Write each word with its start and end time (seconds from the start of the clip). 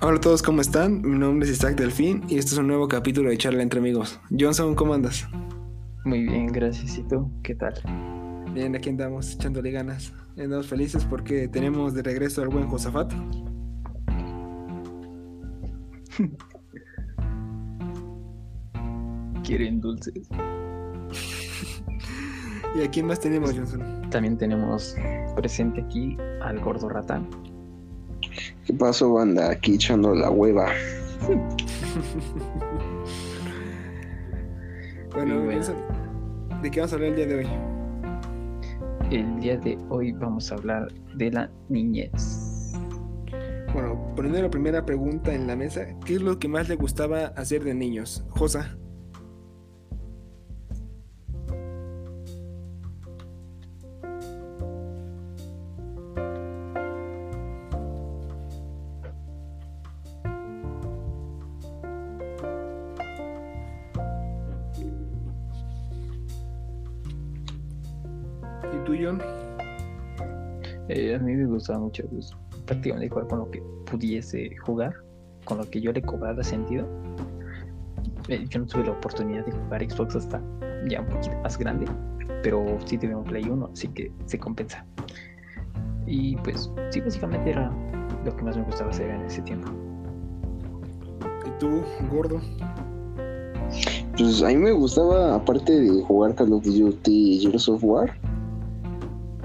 Hola 0.00 0.18
a 0.18 0.20
todos, 0.20 0.44
¿cómo 0.44 0.60
están? 0.60 1.02
Mi 1.02 1.18
nombre 1.18 1.48
es 1.48 1.56
Isaac 1.56 1.74
Delfín 1.74 2.22
y 2.28 2.38
este 2.38 2.52
es 2.52 2.58
un 2.58 2.68
nuevo 2.68 2.86
capítulo 2.86 3.30
de 3.30 3.36
Charla 3.36 3.64
entre 3.64 3.80
amigos. 3.80 4.20
Johnson, 4.30 4.76
¿cómo 4.76 4.94
andas? 4.94 5.26
Muy 6.04 6.22
bien, 6.22 6.46
gracias. 6.46 6.98
¿Y 6.98 7.02
tú? 7.02 7.28
¿Qué 7.42 7.56
tal? 7.56 7.74
Bien, 8.54 8.76
aquí 8.76 8.90
andamos 8.90 9.34
echándole 9.34 9.72
ganas. 9.72 10.12
Andamos 10.36 10.68
felices 10.68 11.04
porque 11.04 11.48
tenemos 11.48 11.94
de 11.94 12.04
regreso 12.04 12.42
al 12.42 12.48
buen 12.48 12.68
Josafat. 12.68 13.12
¿Quieren 19.42 19.80
dulces? 19.80 20.28
¿Y 22.76 22.82
a 22.82 22.88
quién 22.88 23.08
más 23.08 23.18
tenemos, 23.18 23.52
Johnson? 23.52 24.08
También 24.10 24.38
tenemos 24.38 24.94
presente 25.34 25.80
aquí 25.80 26.16
al 26.40 26.60
gordo 26.60 26.88
ratán. 26.88 27.47
¿Qué 28.68 28.74
pasó, 28.74 29.14
banda? 29.14 29.50
Aquí 29.50 29.74
echando 29.76 30.14
la 30.14 30.30
hueva. 30.30 30.68
bueno, 35.14 35.40
¿de 36.60 36.70
qué 36.70 36.80
vamos 36.80 36.92
a 36.92 36.96
hablar 36.96 37.08
el 37.08 37.16
día 37.16 37.26
de 37.28 37.34
hoy? 37.36 37.46
El 39.10 39.40
día 39.40 39.56
de 39.56 39.78
hoy 39.88 40.12
vamos 40.12 40.52
a 40.52 40.56
hablar 40.56 40.92
de 41.16 41.30
la 41.30 41.50
niñez. 41.70 42.74
Bueno, 43.72 44.12
poniendo 44.14 44.42
la 44.42 44.50
primera 44.50 44.84
pregunta 44.84 45.32
en 45.32 45.46
la 45.46 45.56
mesa, 45.56 45.86
¿qué 46.04 46.16
es 46.16 46.20
lo 46.20 46.38
que 46.38 46.48
más 46.48 46.68
le 46.68 46.74
gustaba 46.74 47.28
hacer 47.28 47.64
de 47.64 47.72
niños? 47.72 48.26
Josa. 48.28 48.76
Gustaba 71.68 71.78
mucho 71.80 72.04
pues, 72.08 72.30
prácticamente 72.66 73.08
jugar 73.10 73.28
con 73.28 73.38
lo 73.40 73.50
que 73.50 73.62
pudiese 73.90 74.56
jugar, 74.64 74.94
con 75.44 75.58
lo 75.58 75.68
que 75.68 75.80
yo 75.80 75.92
le 75.92 76.00
cobrara 76.00 76.42
sentido. 76.42 76.86
Eh, 78.28 78.44
yo 78.48 78.60
no 78.60 78.66
tuve 78.66 78.84
la 78.84 78.92
oportunidad 78.92 79.44
de 79.44 79.52
jugar 79.52 79.90
Xbox 79.90 80.16
hasta 80.16 80.40
ya 80.88 81.00
un 81.00 81.06
poquito 81.08 81.36
más 81.42 81.58
grande, 81.58 81.86
pero 82.42 82.64
sí 82.86 82.96
tuve 82.96 83.14
un 83.14 83.24
Play 83.24 83.48
1, 83.48 83.70
así 83.72 83.88
que 83.88 84.10
se 84.26 84.38
compensa. 84.38 84.84
Y 86.06 86.36
pues 86.36 86.70
sí, 86.90 87.00
básicamente 87.00 87.50
era 87.50 87.70
lo 88.24 88.34
que 88.34 88.42
más 88.42 88.56
me 88.56 88.62
gustaba 88.64 88.90
hacer 88.90 89.10
en 89.10 89.22
ese 89.22 89.42
tiempo. 89.42 89.70
¿Y 91.46 91.58
tú, 91.58 91.82
gordo? 92.10 92.40
Pues 94.16 94.42
a 94.42 94.48
mí 94.48 94.56
me 94.56 94.72
gustaba, 94.72 95.34
aparte 95.34 95.80
de 95.80 96.02
jugar 96.02 96.34
Call 96.34 96.52
of 96.52 96.64
Duty 96.64 97.40
Gears 97.40 97.68
of 97.68 97.84
War, 97.84 98.10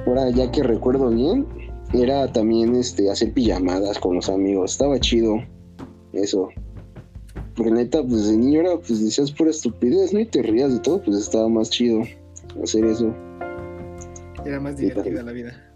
ahora 0.08 0.30
ya 0.30 0.50
que 0.52 0.64
recuerdo 0.64 1.10
bien, 1.10 1.46
era 1.94 2.32
también 2.32 2.76
este 2.76 3.10
hacer 3.10 3.34
pijamadas 3.34 4.00
con 4.00 4.16
los 4.16 4.30
amigos. 4.30 4.72
Estaba 4.72 5.00
chido 5.00 5.36
eso. 6.14 6.50
Porque 7.56 7.72
neta, 7.72 8.02
pues 8.04 8.28
de 8.28 8.38
niño 8.38 8.62
era, 8.62 8.78
pues 8.78 9.04
decías 9.04 9.32
pura 9.32 9.52
estupidez, 9.52 10.14
¿no? 10.14 10.20
Y 10.20 10.26
te 10.26 10.42
rías 10.42 10.74
de 10.74 10.80
todo, 10.80 11.02
pues 11.02 11.18
estaba 11.18 11.48
más 11.50 11.70
chido 11.70 12.02
hacer 12.62 12.86
eso. 12.86 13.14
Era 14.46 14.60
más 14.60 14.78
divertida 14.78 15.22
la 15.22 15.32
vida. 15.32 15.70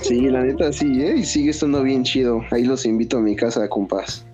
Sí, 0.00 0.28
la 0.28 0.44
neta 0.44 0.72
sí, 0.72 1.02
¿eh? 1.02 1.16
Y 1.16 1.24
sigue 1.24 1.50
estando 1.50 1.82
bien 1.82 2.04
chido. 2.04 2.42
Ahí 2.50 2.64
los 2.64 2.86
invito 2.86 3.18
a 3.18 3.20
mi 3.20 3.34
casa, 3.36 3.68
compas. 3.68 4.26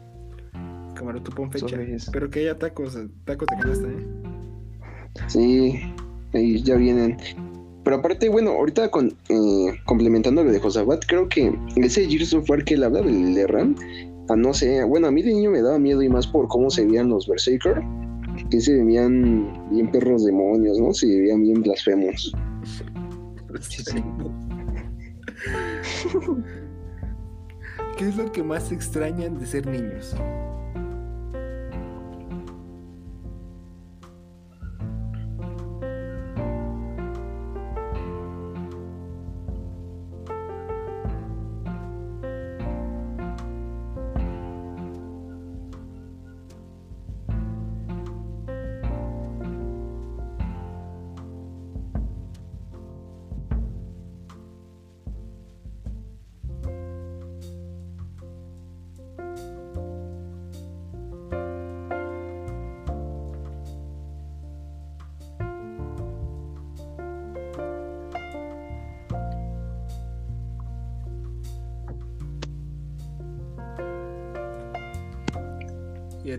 Cámara, 0.95 1.23
tú 1.23 1.31
pon 1.33 1.51
fecha. 1.51 1.77
Pero 2.13 2.31
que 2.31 2.41
haya 2.41 2.59
tacos, 2.59 2.99
tacos 3.25 3.49
de 3.49 3.57
canasta, 3.63 3.89
¿eh? 3.89 4.07
Sí, 5.29 5.81
ahí 6.33 6.63
ya 6.63 6.77
vienen. 6.77 7.17
Pero 7.85 7.97
aparte, 7.97 8.31
bueno, 8.31 8.53
ahorita 8.53 8.91
con, 8.91 9.13
eh, 9.29 9.77
complementando 9.85 10.43
lo 10.43 10.51
de 10.51 10.59
Josabat, 10.59 11.05
creo 11.07 11.29
que 11.29 11.55
ese 11.77 12.07
Gears 12.07 12.33
of 12.33 12.49
War 12.49 12.65
que 12.65 12.75
él 12.75 12.83
habla 12.83 13.03
del 13.03 13.35
de 13.35 13.47
Ram, 13.47 13.77
a 14.31 14.37
no 14.37 14.55
sé, 14.55 14.83
bueno, 14.85 15.07
a 15.07 15.11
mí 15.11 15.23
de 15.23 15.35
niño 15.35 15.51
me 15.51 15.61
daba 15.61 15.79
miedo 15.79 16.03
y 16.03 16.09
más 16.09 16.27
por 16.27 16.49
cómo 16.49 16.71
se 16.71 16.87
veían 16.87 17.11
los 17.11 17.29
Berserker, 17.29 17.83
que 18.51 18.61
se 18.61 18.83
veían 18.83 19.69
bien 19.71 19.91
perros 19.91 20.25
demonios, 20.25 20.81
¿no? 20.81 20.95
Se 20.95 21.07
veían 21.07 21.43
bien 21.43 21.61
blasfemos. 21.61 22.33
¿Qué 27.99 28.09
es 28.09 28.17
lo 28.17 28.33
que 28.33 28.43
más 28.43 28.73
extrañan 28.73 29.39
de 29.39 29.47
ser 29.47 29.67
niños? 29.67 30.17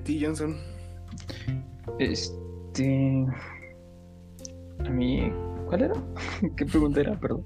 Ti, 0.05 0.23
Johnson? 0.23 0.55
Este. 1.99 3.25
A 4.85 4.89
mí. 4.89 5.31
¿Cuál 5.67 5.81
era? 5.81 5.95
¿Qué 6.55 6.66
pregunta 6.66 7.01
era? 7.01 7.19
Perdón. 7.19 7.43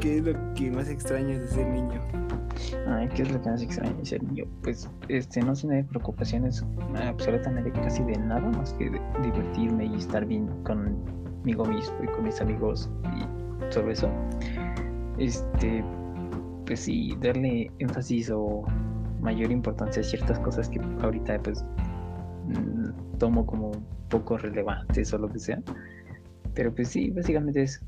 ¿Qué 0.00 0.18
es 0.18 0.24
lo 0.24 0.54
que 0.54 0.70
más 0.70 0.88
extrañas 0.88 1.40
de 1.40 1.48
ser 1.48 1.66
niño? 1.66 2.00
Ay, 2.86 3.08
¿qué 3.14 3.22
es 3.22 3.32
lo 3.32 3.40
que 3.40 3.50
más 3.50 3.62
extraña 3.62 3.92
de 3.94 4.04
ser 4.04 4.22
niño? 4.22 4.44
Pues, 4.62 4.88
este, 5.08 5.40
no 5.40 5.54
tener 5.54 5.86
preocupaciones 5.86 6.64
absolutamente 6.94 7.72
casi 7.72 8.02
de 8.04 8.18
nada 8.18 8.48
más 8.50 8.74
que 8.74 8.90
de 8.90 9.00
divertirme 9.22 9.86
y 9.86 9.94
estar 9.94 10.26
bien 10.26 10.48
conmigo 10.64 11.64
mismo 11.64 11.94
y 12.02 12.06
con 12.06 12.24
mis 12.24 12.40
amigos 12.40 12.90
y 13.16 13.72
sobre 13.72 13.92
eso. 13.92 14.10
Este, 15.18 15.84
pues 16.66 16.80
sí, 16.80 17.16
darle 17.20 17.70
énfasis 17.78 18.30
o 18.30 18.64
mayor 19.22 19.50
importancia 19.50 20.02
a 20.02 20.04
ciertas 20.04 20.38
cosas 20.40 20.68
que 20.68 20.80
ahorita 21.00 21.38
pues 21.42 21.64
mm, 22.48 23.18
tomo 23.18 23.46
como 23.46 23.72
poco 24.08 24.36
relevantes 24.36 25.12
o 25.14 25.18
lo 25.18 25.28
que 25.28 25.38
sea. 25.38 25.62
Pero 26.54 26.74
pues 26.74 26.88
sí, 26.88 27.10
básicamente 27.10 27.62
es 27.62 27.80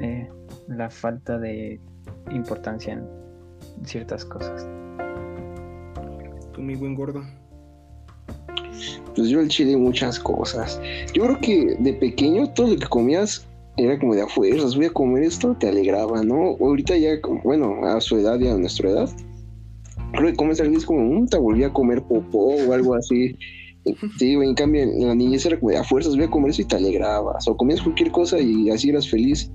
eh, 0.00 0.28
la 0.68 0.88
falta 0.90 1.38
de 1.38 1.80
importancia 2.30 2.94
en 2.94 3.06
ciertas 3.84 4.24
cosas. 4.24 4.66
Tú, 6.52 6.60
mi 6.60 6.76
buen 6.76 6.94
gordo. 6.94 7.22
Pues 9.16 9.28
yo 9.28 9.40
el 9.40 9.48
chile 9.48 9.76
muchas 9.76 10.18
cosas. 10.18 10.80
Yo 11.14 11.24
creo 11.24 11.40
que 11.40 11.76
de 11.80 11.92
pequeño 11.94 12.48
todo 12.50 12.68
lo 12.68 12.76
que 12.76 12.86
comías 12.86 13.46
era 13.76 13.98
como 13.98 14.14
de 14.14 14.22
a 14.22 14.26
fuerzas, 14.26 14.76
voy 14.76 14.86
a 14.86 14.90
comer 14.90 15.22
esto, 15.22 15.56
te 15.58 15.68
alegraba, 15.68 16.22
¿no? 16.22 16.56
Ahorita 16.60 16.96
ya, 16.96 17.12
bueno, 17.42 17.84
a 17.86 18.00
su 18.00 18.18
edad 18.18 18.38
y 18.38 18.48
a 18.48 18.56
nuestra 18.56 18.90
edad, 18.90 19.08
creo 20.12 20.30
que 20.30 20.36
comes 20.36 20.60
algo 20.60 20.74
y 20.74 20.76
es 20.76 20.86
como, 20.86 21.02
"Mm, 21.02 21.26
te 21.26 21.38
volví 21.38 21.64
a 21.64 21.72
comer 21.72 22.02
popó 22.02 22.54
o 22.54 22.72
algo 22.72 22.94
así. 22.94 23.34
Sí, 24.18 24.36
güey, 24.36 24.48
en 24.50 24.54
cambio, 24.54 24.82
en 24.82 25.08
la 25.08 25.14
niñez 25.14 25.44
era 25.44 25.58
como 25.58 25.76
a 25.76 25.82
fuerzas, 25.82 26.14
voy 26.14 26.24
a 26.26 26.30
comer 26.30 26.50
eso 26.50 26.62
y 26.62 26.66
te 26.66 26.76
alegrabas. 26.76 27.48
O 27.48 27.56
comías 27.56 27.80
cualquier 27.82 28.12
cosa 28.12 28.38
y 28.38 28.70
así 28.70 28.90
eras 28.90 29.08
feliz. 29.10 29.50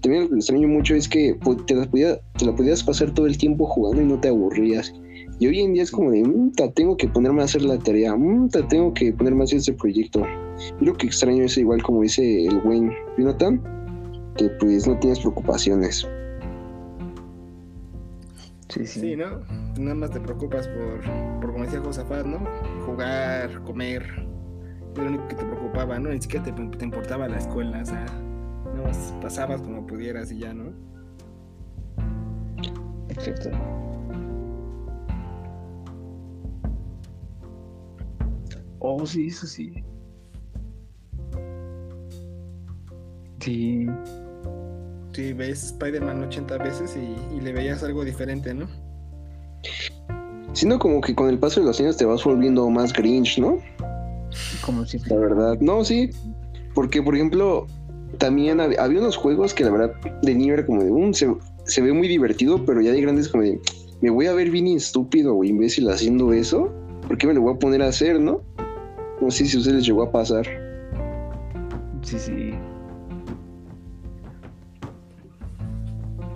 También 0.00 0.24
lo 0.24 0.28
que 0.30 0.36
extraño 0.36 0.68
mucho 0.68 0.94
es 0.94 1.08
que 1.08 1.34
pues, 1.42 1.64
te 1.66 1.74
la, 1.74 1.86
podía- 1.86 2.20
te 2.38 2.44
la 2.44 2.54
podías 2.54 2.84
pasar 2.84 3.12
todo 3.14 3.26
el 3.26 3.36
tiempo 3.38 3.66
jugando 3.66 4.02
y 4.02 4.04
no 4.06 4.20
te 4.20 4.28
aburrías. 4.28 4.92
Y 5.40 5.48
hoy 5.48 5.60
en 5.60 5.72
día 5.72 5.82
es 5.82 5.90
como 5.90 6.12
de, 6.12 6.22
"Mm, 6.22 6.52
ta, 6.52 6.70
tengo 6.70 6.96
que 6.96 7.08
ponerme 7.08 7.40
a 7.42 7.46
hacer 7.46 7.62
la 7.62 7.78
tarea, 7.78 8.14
"Mm, 8.14 8.48
ta, 8.50 8.68
tengo 8.68 8.94
que 8.94 9.12
ponerme 9.12 9.40
a 9.40 9.44
hacer 9.44 9.58
este 9.58 9.72
proyecto. 9.72 10.20
Yo 10.80 10.86
lo 10.86 10.94
que 10.94 11.06
extraño 11.08 11.42
es 11.44 11.58
igual 11.58 11.82
como 11.82 12.02
dice 12.02 12.44
el 12.46 12.60
buen 12.60 12.92
Jonathan, 13.18 13.60
que 14.36 14.48
pues 14.60 14.86
no 14.86 14.96
tienes 15.00 15.18
preocupaciones. 15.20 16.06
Sí, 18.74 18.86
sí. 18.86 19.16
¿no? 19.16 19.38
Nada 19.78 19.94
más 19.94 20.10
te 20.10 20.18
preocupas 20.18 20.66
por, 20.66 21.00
por 21.40 21.52
como 21.52 21.64
decía 21.64 21.80
Josafat, 21.80 22.26
¿no? 22.26 22.40
Jugar, 22.86 23.62
comer. 23.62 24.02
Es 24.92 24.98
lo 24.98 25.06
único 25.06 25.28
que 25.28 25.36
te 25.36 25.44
preocupaba, 25.44 26.00
¿no? 26.00 26.10
Ni 26.10 26.20
siquiera 26.20 26.44
te, 26.44 26.52
te 26.52 26.84
importaba 26.84 27.28
la 27.28 27.38
escuela, 27.38 27.82
o 27.82 27.84
sea, 27.84 28.04
nada 28.74 28.88
más 28.88 29.14
pasabas 29.22 29.62
como 29.62 29.86
pudieras 29.86 30.32
y 30.32 30.38
ya, 30.38 30.52
¿no? 30.52 30.72
Exacto. 33.08 33.50
Oh, 38.80 39.06
sí, 39.06 39.28
eso 39.28 39.46
sí. 39.46 39.84
Sí. 43.38 43.86
Sí, 45.14 45.32
ves 45.32 45.64
Spider-Man 45.64 46.24
80 46.24 46.58
veces 46.58 46.96
y, 46.96 47.36
y 47.36 47.40
le 47.40 47.52
veías 47.52 47.82
algo 47.84 48.04
diferente, 48.04 48.52
¿no? 48.52 48.66
Siendo 50.52 50.78
como 50.78 51.00
que 51.00 51.14
con 51.14 51.28
el 51.28 51.38
paso 51.38 51.60
de 51.60 51.66
los 51.66 51.80
años 51.80 51.96
te 51.96 52.04
vas 52.04 52.22
volviendo 52.24 52.68
más 52.68 52.92
Grinch, 52.92 53.38
¿no? 53.38 53.58
Como 54.64 54.84
si 54.84 54.98
La 55.08 55.16
verdad. 55.16 55.56
No, 55.60 55.84
sí. 55.84 56.10
Porque, 56.74 57.02
por 57.02 57.14
ejemplo, 57.14 57.66
también 58.18 58.58
hab- 58.58 58.76
había 58.78 59.00
unos 59.00 59.16
juegos 59.16 59.54
que 59.54 59.64
la 59.64 59.70
verdad 59.70 59.92
de 60.22 60.34
niño 60.34 60.54
era 60.54 60.66
como 60.66 60.82
de 60.82 60.90
un 60.90 61.14
se, 61.14 61.32
se 61.64 61.80
ve 61.80 61.92
muy 61.92 62.08
divertido, 62.08 62.64
pero 62.64 62.80
ya 62.80 62.92
de 62.92 63.00
grande 63.00 63.22
es 63.22 63.28
como 63.28 63.44
de 63.44 63.60
me 64.00 64.10
voy 64.10 64.26
a 64.26 64.32
ver 64.34 64.50
bien 64.50 64.66
estúpido 64.68 65.36
o 65.36 65.44
imbécil 65.44 65.88
haciendo 65.90 66.32
eso. 66.32 66.70
¿Por 67.06 67.18
qué 67.18 67.26
me 67.26 67.34
lo 67.34 67.40
voy 67.42 67.54
a 67.54 67.58
poner 67.58 67.82
a 67.82 67.88
hacer, 67.88 68.20
no? 68.20 68.42
No 69.20 69.30
sé 69.30 69.44
si 69.46 69.56
a 69.56 69.60
ustedes 69.60 69.76
les 69.78 69.86
llegó 69.86 70.02
a 70.02 70.10
pasar. 70.12 70.44
Sí, 72.02 72.18
sí. 72.18 72.50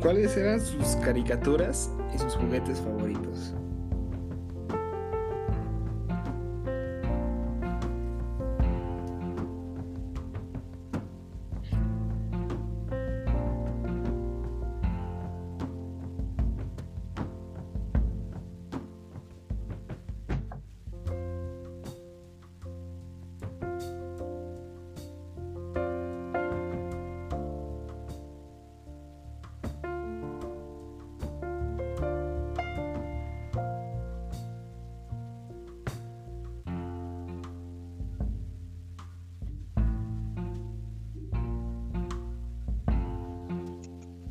¿Cuáles 0.08 0.38
eran 0.38 0.58
sus 0.58 0.96
caricaturas 1.04 1.90
y 2.14 2.18
sus 2.18 2.34
juguetes 2.36 2.80
favoritos? 2.80 3.52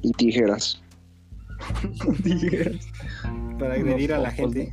Y 0.08 0.12
tijeras. 0.14 0.82
Para 3.60 3.74
agredir 3.74 4.14
a 4.14 4.20
la 4.20 4.32
gente. 4.32 4.72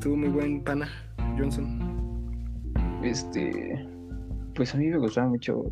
Tú, 0.00 0.16
muy 0.16 0.28
buen 0.28 0.64
pana, 0.64 0.88
Johnson. 1.38 1.78
Este. 3.04 3.86
Pues 4.56 4.74
a 4.74 4.78
mí 4.78 4.88
me 4.88 4.98
gustaba 4.98 5.28
mucho. 5.28 5.70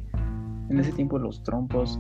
En 0.71 0.79
ese 0.79 0.93
tiempo 0.93 1.19
los 1.19 1.43
trompos. 1.43 1.99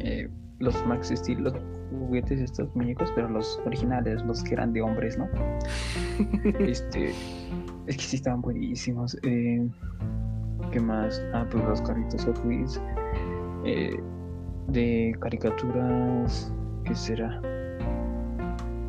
eh, 0.00 0.28
los 0.58 0.74
Max 0.86 1.12
Steel, 1.14 1.44
los 1.44 1.54
juguetes, 1.90 2.40
estos 2.40 2.74
muñecos, 2.74 3.12
pero 3.14 3.28
los 3.28 3.60
originales, 3.66 4.22
los 4.24 4.42
que 4.42 4.54
eran 4.54 4.72
de 4.72 4.82
hombres, 4.82 5.16
¿no? 5.16 5.28
Este. 6.58 7.10
Es 7.86 7.96
que 7.96 8.02
sí 8.02 8.16
estaban 8.16 8.40
buenísimos. 8.40 9.16
Eh, 9.22 9.68
¿Qué 10.72 10.80
más? 10.80 11.22
Ah, 11.32 11.46
pues 11.48 11.62
los 11.64 11.80
carritos 11.82 12.24
Hot 12.24 12.44
Wheels. 12.44 12.80
Eh, 13.66 14.00
de 14.68 15.14
caricaturas. 15.20 16.52
¿Qué 16.84 16.94
será? 16.94 17.40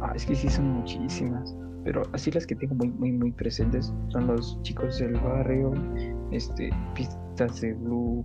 Ah, 0.01 0.13
es 0.15 0.25
que 0.25 0.35
sí 0.35 0.49
son 0.49 0.69
muchísimas. 0.69 1.55
Pero 1.83 2.03
así 2.13 2.31
las 2.31 2.45
que 2.45 2.55
tengo 2.55 2.75
muy, 2.75 2.89
muy, 2.89 3.11
muy 3.11 3.31
presentes 3.31 3.93
son 4.09 4.27
los 4.27 4.61
chicos 4.61 4.99
del 4.99 5.13
barrio, 5.13 5.73
este, 6.31 6.69
pistas 6.93 7.61
de 7.61 7.73
Blue, 7.73 8.23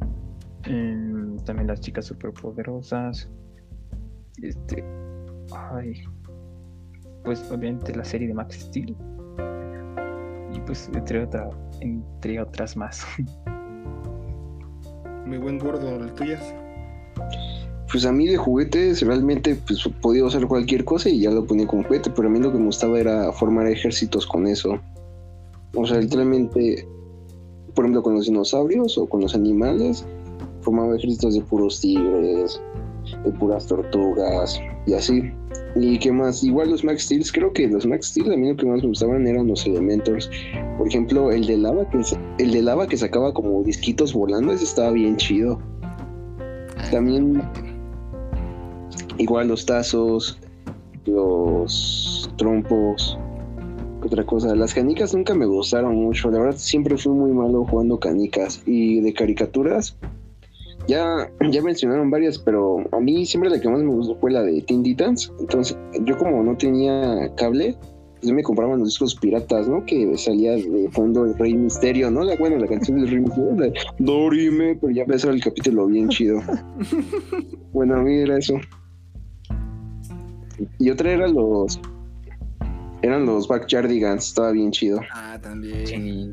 em, 0.64 1.36
también 1.44 1.68
las 1.68 1.80
chicas 1.80 2.06
superpoderosas, 2.06 3.30
este, 4.42 4.84
ay, 5.54 6.02
pues 7.24 7.50
obviamente 7.52 7.94
la 7.94 8.04
serie 8.04 8.28
de 8.28 8.34
Max 8.34 8.56
Steel 8.56 8.96
y 10.52 10.60
pues 10.66 10.90
entre 10.94 11.22
otra, 11.22 11.48
entre 11.80 12.40
otras 12.40 12.76
más. 12.76 13.06
Muy 15.32 15.38
buen 15.38 15.58
gordo, 15.58 15.98
las 15.98 16.14
tuyas. 16.14 16.54
Pues 17.90 18.04
a 18.04 18.12
mí 18.12 18.26
de 18.26 18.36
juguetes 18.36 19.00
realmente 19.00 19.56
pues 19.66 19.88
podía 20.02 20.26
usar 20.26 20.46
cualquier 20.46 20.84
cosa 20.84 21.08
y 21.08 21.20
ya 21.20 21.30
lo 21.30 21.46
ponía 21.46 21.66
como 21.66 21.84
juguete, 21.84 22.10
pero 22.10 22.28
a 22.28 22.30
mí 22.30 22.38
lo 22.38 22.52
que 22.52 22.58
me 22.58 22.66
gustaba 22.66 23.00
era 23.00 23.32
formar 23.32 23.66
ejércitos 23.66 24.26
con 24.26 24.46
eso. 24.46 24.78
O 25.74 25.86
sea, 25.86 26.00
literalmente, 26.00 26.86
por 27.74 27.86
ejemplo, 27.86 28.02
con 28.02 28.14
los 28.14 28.26
dinosaurios 28.26 28.98
o 28.98 29.06
con 29.06 29.22
los 29.22 29.34
animales, 29.34 30.04
formaba 30.62 30.96
ejércitos 30.96 31.34
de 31.34 31.42
puros 31.42 31.80
tigres, 31.80 32.60
de 33.24 33.30
puras 33.32 33.66
tortugas 33.66 34.60
y 34.86 34.94
así. 34.94 35.32
¿Y 35.74 35.98
qué 35.98 36.12
más? 36.12 36.44
Igual 36.44 36.70
los 36.70 36.84
Max 36.84 37.04
Steels, 37.04 37.32
creo 37.32 37.52
que 37.52 37.66
los 37.66 37.86
Max 37.86 38.08
Steel 38.08 38.32
a 38.32 38.36
mí 38.36 38.48
lo 38.48 38.56
que 38.56 38.66
más 38.66 38.82
me 38.82 38.88
gustaban 38.88 39.26
eran 39.26 39.46
los 39.46 39.66
Elementors. 39.66 40.30
Por 40.76 40.86
ejemplo, 40.86 41.32
el 41.32 41.46
de 41.46 41.56
lava 41.56 41.88
que, 41.88 41.98
el 42.38 42.50
de 42.50 42.62
lava 42.62 42.86
que 42.86 42.96
sacaba 42.96 43.32
como 43.32 43.62
disquitos 43.62 44.12
volando, 44.12 44.52
ese 44.52 44.64
estaba 44.64 44.90
bien 44.90 45.16
chido. 45.16 45.58
También 46.90 47.42
igual 49.18 49.48
los 49.48 49.64
tazos, 49.64 50.38
los 51.06 52.30
trompos, 52.36 53.18
¿qué 54.00 54.08
otra 54.08 54.26
cosa. 54.26 54.54
Las 54.54 54.74
canicas 54.74 55.14
nunca 55.14 55.34
me 55.34 55.46
gustaron 55.46 55.94
mucho, 55.96 56.30
la 56.30 56.38
verdad 56.38 56.56
siempre 56.58 56.98
fui 56.98 57.12
muy 57.12 57.32
malo 57.32 57.64
jugando 57.64 57.98
canicas 57.98 58.62
y 58.66 59.00
de 59.00 59.12
caricaturas. 59.14 59.96
Ya, 60.88 61.30
ya 61.50 61.62
mencionaron 61.62 62.10
varias, 62.10 62.38
pero 62.38 62.78
a 62.92 63.00
mí 63.00 63.24
siempre 63.24 63.50
la 63.50 63.60
que 63.60 63.68
más 63.68 63.82
me 63.82 63.94
gustó 63.94 64.16
fue 64.16 64.32
la 64.32 64.42
de 64.42 64.60
Teen 64.62 64.82
Titans. 64.82 65.32
Entonces, 65.38 65.76
yo 66.04 66.18
como 66.18 66.42
no 66.42 66.56
tenía 66.56 67.32
cable, 67.36 67.76
pues 68.20 68.32
me 68.32 68.42
compraban 68.42 68.78
los 68.80 68.88
discos 68.88 69.14
piratas, 69.14 69.68
¿no? 69.68 69.84
Que 69.84 70.16
salía 70.16 70.52
de 70.52 70.88
fondo 70.90 71.24
el 71.24 71.38
Rey 71.38 71.54
Misterio, 71.54 72.10
¿no? 72.10 72.22
La, 72.24 72.36
bueno, 72.36 72.56
la 72.58 72.66
canción 72.66 73.00
del 73.00 73.10
Rey 73.10 73.20
Misterio, 73.20 73.54
la 73.56 73.66
de 73.66 73.74
Dorime, 73.98 74.76
pero 74.80 74.92
ya 74.92 75.02
empezó 75.02 75.30
el 75.30 75.42
capítulo 75.42 75.86
bien 75.86 76.08
chido. 76.08 76.40
bueno, 77.72 77.96
a 77.96 78.02
mí 78.02 78.18
era 78.18 78.38
eso. 78.38 78.54
Y 80.78 80.90
otra 80.90 81.12
era 81.12 81.28
los. 81.28 81.80
Eran 83.02 83.26
los 83.26 83.48
Backyardigans, 83.48 84.28
estaba 84.28 84.52
bien 84.52 84.70
chido. 84.70 85.00
Ah, 85.12 85.38
también. 85.42 85.86
Sí. 85.86 86.32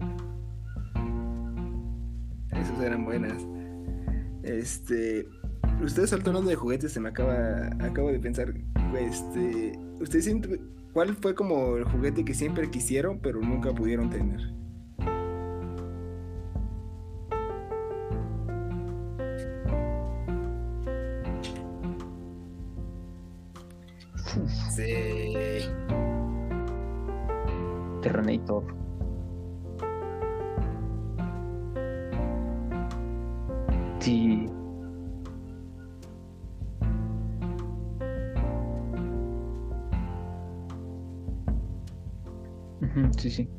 Esas 2.51 2.81
eran 2.81 3.05
buenas. 3.05 3.43
Este. 4.43 5.27
Ustedes 5.83 6.11
hablando 6.13 6.41
de 6.49 6.55
juguetes, 6.55 6.91
se 6.91 6.99
me 6.99 7.09
acaba. 7.09 7.67
Acabo 7.79 8.11
de 8.11 8.19
pensar. 8.19 8.53
Este. 8.99 9.73
¿Ustedes 9.99 10.27
sienten- 10.27 10.61
¿Cuál 10.93 11.15
fue 11.15 11.35
como 11.35 11.77
el 11.77 11.83
juguete 11.85 12.25
que 12.25 12.33
siempre 12.33 12.69
quisieron, 12.71 13.19
pero 13.19 13.39
nunca 13.41 13.73
pudieron 13.73 14.09
tener? 14.09 14.39
Sí. 24.75 25.33
Terrenator. 28.01 28.63
Sí. 33.99 34.47
Ujú, 42.81 43.11
Sí, 43.17 43.29
sí. 43.29 43.49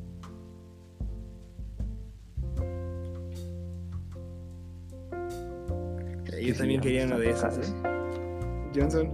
Yo 6.42 6.54
también 6.56 6.80
quería 6.80 7.04
están 7.04 7.20
de 7.20 7.32
tocados. 7.32 7.70
¿eh? 7.70 8.70
Johnson. 8.74 9.10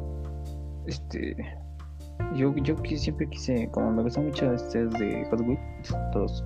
Este. 0.87 1.37
Yo, 2.35 2.55
yo 2.57 2.77
siempre 2.85 3.29
quise, 3.29 3.69
como 3.73 3.93
me 3.93 4.03
gustan 4.03 4.27
mucho 4.27 4.53
estos 4.53 4.91
de 4.99 5.27
Hot 5.31 5.41
Wheels, 5.41 5.95
los 6.15 6.45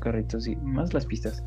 carritos 0.00 0.46
y 0.46 0.56
más 0.56 0.92
las 0.94 1.06
pistas. 1.06 1.42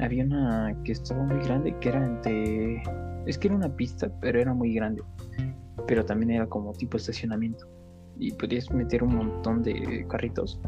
Había 0.00 0.24
una 0.24 0.76
que 0.84 0.92
estaba 0.92 1.22
muy 1.24 1.44
grande, 1.44 1.74
que 1.80 1.88
era 1.88 2.08
de. 2.22 2.82
Es 3.26 3.36
que 3.36 3.48
era 3.48 3.56
una 3.56 3.74
pista, 3.74 4.10
pero 4.20 4.40
era 4.40 4.54
muy 4.54 4.74
grande. 4.74 5.02
Pero 5.86 6.04
también 6.04 6.30
era 6.30 6.46
como 6.46 6.72
tipo 6.72 6.96
estacionamiento. 6.96 7.66
Y 8.18 8.32
podías 8.32 8.70
meter 8.70 9.02
un 9.02 9.16
montón 9.16 9.62
de 9.62 10.06
carritos. 10.08 10.60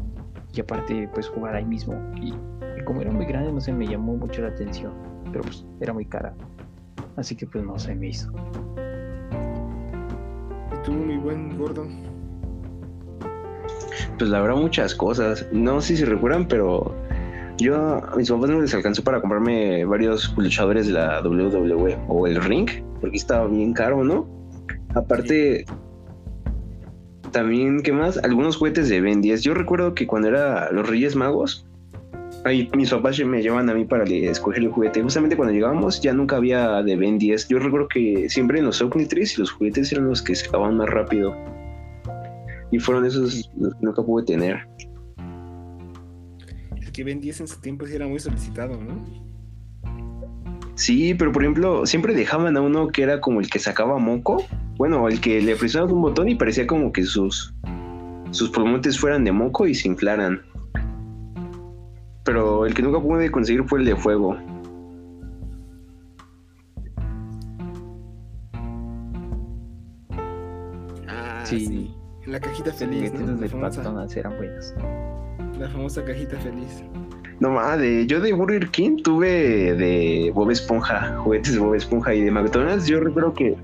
Y 0.53 0.61
aparte, 0.61 1.09
pues 1.13 1.27
jugar 1.29 1.55
ahí 1.55 1.65
mismo. 1.65 1.93
Y, 2.15 2.29
y 2.29 2.83
como 2.85 3.01
era 3.01 3.11
muy 3.11 3.25
grande, 3.25 3.51
no 3.51 3.61
sé, 3.61 3.71
me 3.71 3.87
llamó 3.87 4.15
mucho 4.15 4.41
la 4.41 4.49
atención. 4.49 4.93
Pero 5.31 5.41
pues 5.43 5.65
era 5.79 5.93
muy 5.93 6.05
cara. 6.05 6.33
Así 7.15 7.35
que 7.35 7.45
pues 7.45 7.63
no 7.63 7.77
se 7.79 7.95
me 7.95 8.09
hizo. 8.09 8.31
¿Y 10.71 10.83
tú, 10.83 10.93
mi 10.93 11.17
buen 11.17 11.57
gordo? 11.57 11.87
pues 14.21 14.29
la 14.29 14.39
verdad 14.39 14.57
muchas 14.57 14.93
cosas. 14.93 15.47
No 15.51 15.81
sé 15.81 15.97
si 15.97 16.05
recuerdan, 16.05 16.47
pero 16.47 16.95
yo 17.61 17.77
a 17.77 18.15
mis 18.15 18.29
papás 18.29 18.49
no 18.49 18.61
les 18.61 18.73
alcanzó 18.73 19.03
para 19.03 19.21
comprarme 19.21 19.85
varios 19.85 20.33
luchadores 20.37 20.87
de 20.87 20.93
la 20.93 21.21
WWE 21.21 21.97
o 22.07 22.27
el 22.27 22.41
ring, 22.41 22.69
porque 22.99 23.17
estaba 23.17 23.47
bien 23.47 23.73
caro, 23.73 24.03
¿no? 24.03 24.27
Aparte, 24.95 25.65
también, 27.31 27.81
¿qué 27.81 27.91
más? 27.93 28.17
Algunos 28.17 28.57
juguetes 28.57 28.89
de 28.89 29.01
Ben 29.01 29.21
10. 29.21 29.41
Yo 29.41 29.53
recuerdo 29.53 29.93
que 29.95 30.05
cuando 30.05 30.27
era 30.27 30.71
los 30.71 30.87
Reyes 30.87 31.15
Magos, 31.15 31.65
ahí 32.45 32.69
mis 32.75 32.89
papás 32.89 33.19
me 33.23 33.41
llevaban 33.41 33.69
a 33.69 33.73
mí 33.73 33.85
para 33.85 34.03
escoger 34.03 34.63
el 34.63 34.69
juguete. 34.69 35.01
Justamente 35.01 35.35
cuando 35.35 35.53
llegábamos 35.53 36.01
ya 36.01 36.13
nunca 36.13 36.37
había 36.37 36.83
de 36.83 36.95
Ben 36.95 37.17
10. 37.17 37.47
Yo 37.47 37.59
recuerdo 37.59 37.87
que 37.87 38.29
siempre 38.29 38.59
en 38.59 38.65
los 38.65 38.81
Omnitrix 38.81 39.37
los 39.37 39.51
juguetes 39.51 39.91
eran 39.91 40.07
los 40.07 40.21
que 40.21 40.35
se 40.35 40.47
acababan 40.47 40.77
más 40.77 40.89
rápido. 40.89 41.35
Y 42.71 42.79
fueron 42.79 43.05
esos 43.05 43.49
los 43.57 43.75
que 43.75 43.85
nunca 43.85 44.03
pude 44.03 44.25
tener. 44.25 44.67
Que 46.93 47.03
Ben 47.03 47.21
10 47.21 47.41
en 47.41 47.47
su 47.47 47.59
tiempo 47.61 47.85
sí 47.85 47.95
era 47.95 48.07
muy 48.07 48.19
solicitado, 48.19 48.77
¿no? 48.77 49.03
Sí, 50.75 51.13
pero 51.13 51.31
por 51.31 51.43
ejemplo, 51.43 51.85
siempre 51.85 52.13
dejaban 52.13 52.57
a 52.57 52.61
uno 52.61 52.87
que 52.87 53.03
era 53.03 53.21
como 53.21 53.39
el 53.39 53.49
que 53.49 53.59
sacaba 53.59 53.97
moco. 53.99 54.43
Bueno, 54.77 55.07
el 55.07 55.21
que 55.21 55.41
le 55.41 55.55
presionabas 55.55 55.93
un 55.93 56.01
botón 56.01 56.27
y 56.29 56.35
parecía 56.35 56.65
como 56.65 56.91
que 56.91 57.03
sus, 57.03 57.53
sus 58.31 58.49
pulmones 58.49 58.99
fueran 58.99 59.23
de 59.23 59.31
moco 59.31 59.67
y 59.67 59.75
se 59.75 59.87
inflaran. 59.87 60.41
Pero 62.23 62.65
el 62.65 62.73
que 62.73 62.81
nunca 62.81 62.99
pude 62.99 63.29
conseguir 63.31 63.63
fue 63.65 63.79
el 63.79 63.85
de 63.85 63.95
fuego. 63.95 64.37
Ah, 71.07 71.43
Sí. 71.45 71.65
sí. 71.65 71.95
La 72.25 72.39
cajita 72.39 72.71
feliz, 72.71 73.11
¿no? 73.13 73.19
Juguetes 73.19 73.39
La 73.41 73.47
de 73.47 73.55
McDonald's 73.57 74.15
eran 74.15 74.37
buenos. 74.37 74.73
La 75.61 75.69
famosa 75.69 76.03
cajita 76.03 76.37
feliz. 76.39 76.83
No 77.39 77.51
madre, 77.51 78.05
yo 78.07 78.19
de 78.19 78.33
Burger 78.33 78.67
King 78.69 78.97
tuve 79.03 79.73
de 79.73 80.31
Bob 80.33 80.51
Esponja, 80.51 81.17
juguetes 81.19 81.53
de 81.53 81.59
Bob 81.59 81.75
Esponja 81.75 82.13
y 82.13 82.21
de 82.23 82.31
McDonald's. 82.31 82.87
Yo 82.87 82.99
recuerdo 82.99 83.33
que. 83.33 83.55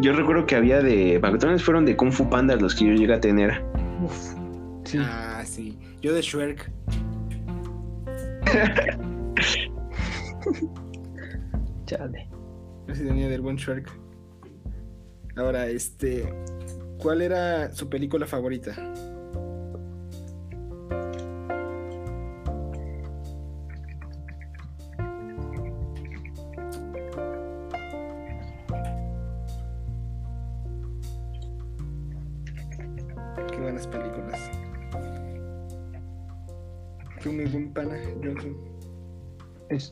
Yo 0.00 0.12
recuerdo 0.12 0.44
que 0.46 0.56
había 0.56 0.82
de 0.82 1.18
McDonald's 1.22 1.62
fueron 1.62 1.86
de 1.86 1.96
Kung 1.96 2.12
Fu 2.12 2.28
Panda 2.28 2.56
los 2.56 2.74
que 2.74 2.86
yo 2.86 2.92
llegué 2.92 3.14
a 3.14 3.20
tener. 3.20 3.62
Uf. 4.02 4.34
Sí. 4.84 4.98
Ah, 5.00 5.42
sí. 5.44 5.78
Yo 6.02 6.12
de 6.12 6.20
Shrek. 6.22 6.70
Chale. 11.86 12.28
Yo 12.86 12.94
sí 12.94 13.04
tenía 13.04 13.28
del 13.28 13.40
buen 13.40 13.56
Shrek. 13.56 13.90
Ahora, 15.36 15.68
este. 15.68 16.32
¿Cuál 16.98 17.22
era 17.22 17.72
su 17.72 17.88
película 17.88 18.26
favorita? 18.26 18.74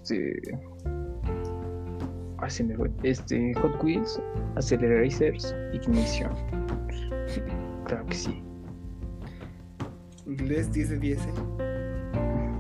Este. 0.04 0.58
Así 2.38 2.62
me 2.62 2.76
fue. 2.76 2.90
Este. 3.02 3.54
Hot 3.54 3.82
Wheels, 3.82 4.20
Accelerators, 4.56 5.54
Ignition. 5.72 6.30
Claro 7.86 8.04
que 8.06 8.14
sí. 8.14 8.42
Inglés 10.26 10.70
10 10.72 10.90
de 10.90 10.98
10, 10.98 11.18
¿eh? 11.18 11.28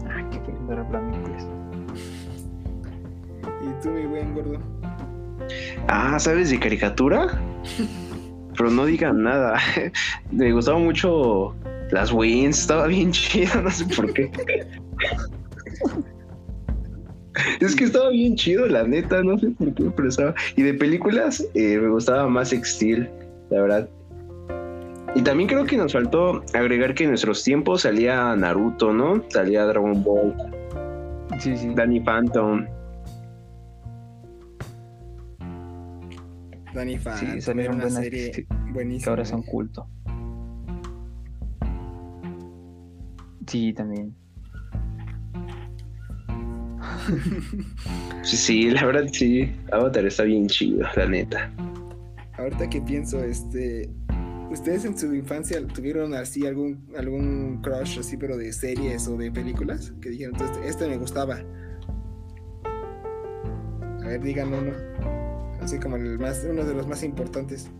Ah, 0.08 0.28
qué 0.30 0.40
lindo 0.50 0.72
era 0.72 0.82
hablando 0.82 1.16
inglés. 1.18 1.46
Y 3.62 3.82
tú, 3.82 3.90
mi 3.90 4.06
buen 4.06 4.34
gordo. 4.34 4.58
Ah, 5.88 6.18
¿sabes 6.18 6.50
de 6.50 6.58
caricatura? 6.58 7.38
Pero 8.56 8.70
no 8.70 8.86
digan 8.86 9.22
nada. 9.22 9.58
Me 10.30 10.50
gustaba 10.52 10.78
mucho 10.78 11.54
las 11.90 12.10
Wins, 12.10 12.60
estaba 12.60 12.86
bien 12.86 13.12
chido, 13.12 13.60
no 13.60 13.70
sé 13.70 13.84
por 13.94 14.12
qué. 14.14 14.30
Es 17.60 17.74
que 17.76 17.84
estaba 17.84 18.10
bien 18.10 18.34
chido, 18.36 18.66
la 18.66 18.84
neta, 18.84 19.22
no 19.22 19.38
sé 19.38 19.48
por 19.50 19.72
qué, 19.74 19.84
pero 19.94 20.08
estaba. 20.08 20.34
Y 20.56 20.62
de 20.62 20.74
películas, 20.74 21.46
eh, 21.54 21.78
me 21.78 21.88
gustaba 21.88 22.28
más 22.28 22.50
Steel, 22.50 23.08
la 23.50 23.60
verdad. 23.62 23.88
Y 25.14 25.22
también 25.22 25.48
creo 25.48 25.64
que 25.64 25.76
nos 25.76 25.92
faltó 25.92 26.42
agregar 26.54 26.94
que 26.94 27.04
en 27.04 27.10
nuestros 27.10 27.42
tiempos 27.44 27.82
salía 27.82 28.34
Naruto, 28.34 28.92
¿no? 28.92 29.22
Salía 29.28 29.64
Dragon 29.64 30.02
Ball, 30.02 30.34
Sí, 31.38 31.56
sí. 31.56 31.68
Danny 31.74 32.00
Phantom. 32.00 32.66
Danny 36.74 36.98
Phantom. 36.98 37.18
Sí, 37.20 37.26
era 37.32 37.40
salieron 37.40 37.74
una 37.76 37.84
buenas 37.84 38.02
serie 38.02 38.30
que- 38.32 38.46
buenísima. 38.72 39.04
que 39.04 39.10
ahora 39.10 39.24
son 39.24 39.42
culto. 39.42 39.86
Sí, 43.46 43.72
también. 43.72 44.14
Sí, 48.22 48.70
la 48.70 48.86
verdad 48.86 49.06
sí. 49.12 49.52
Avatar 49.72 50.06
está 50.06 50.22
bien 50.24 50.46
chido, 50.46 50.86
la 50.96 51.06
neta. 51.06 51.52
Ahorita 52.38 52.68
que 52.68 52.80
pienso, 52.80 53.22
este. 53.22 53.90
¿Ustedes 54.50 54.84
en 54.84 54.96
su 54.96 55.14
infancia 55.14 55.66
tuvieron 55.66 56.14
así 56.14 56.46
algún, 56.46 56.86
algún 56.96 57.60
crush 57.62 57.98
así, 57.98 58.16
pero 58.16 58.36
de 58.36 58.52
series 58.52 59.08
o 59.08 59.16
de 59.16 59.30
películas? 59.30 59.92
Que 60.00 60.10
dijeron, 60.10 60.34
"Entonces, 60.34 60.64
este 60.64 60.88
me 60.88 60.96
gustaba. 60.96 61.40
A 64.02 64.06
ver, 64.06 64.20
digan 64.22 64.52
uno. 64.52 64.72
Así 65.60 65.78
como 65.78 65.96
el 65.96 66.18
más, 66.18 66.46
uno 66.48 66.64
de 66.64 66.74
los 66.74 66.86
más 66.86 67.02
importantes. 67.02 67.70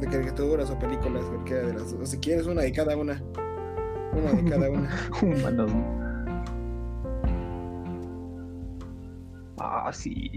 De 0.00 0.06
caricaturas 0.08 0.70
o 0.70 0.78
películas, 0.78 1.24
cualquiera 1.24 1.66
de 1.68 1.72
las 1.74 1.92
dos. 1.92 2.00
O 2.02 2.06
si 2.06 2.18
quieres, 2.18 2.46
una 2.46 2.62
de 2.62 2.72
cada 2.72 2.96
una. 2.96 3.22
Una 4.16 4.32
de 4.32 4.50
cada 4.50 4.70
una. 4.70 4.90
Humanos. 5.22 5.72
¿no? 5.72 6.06
Ah, 9.58 9.90
sí. 9.92 10.30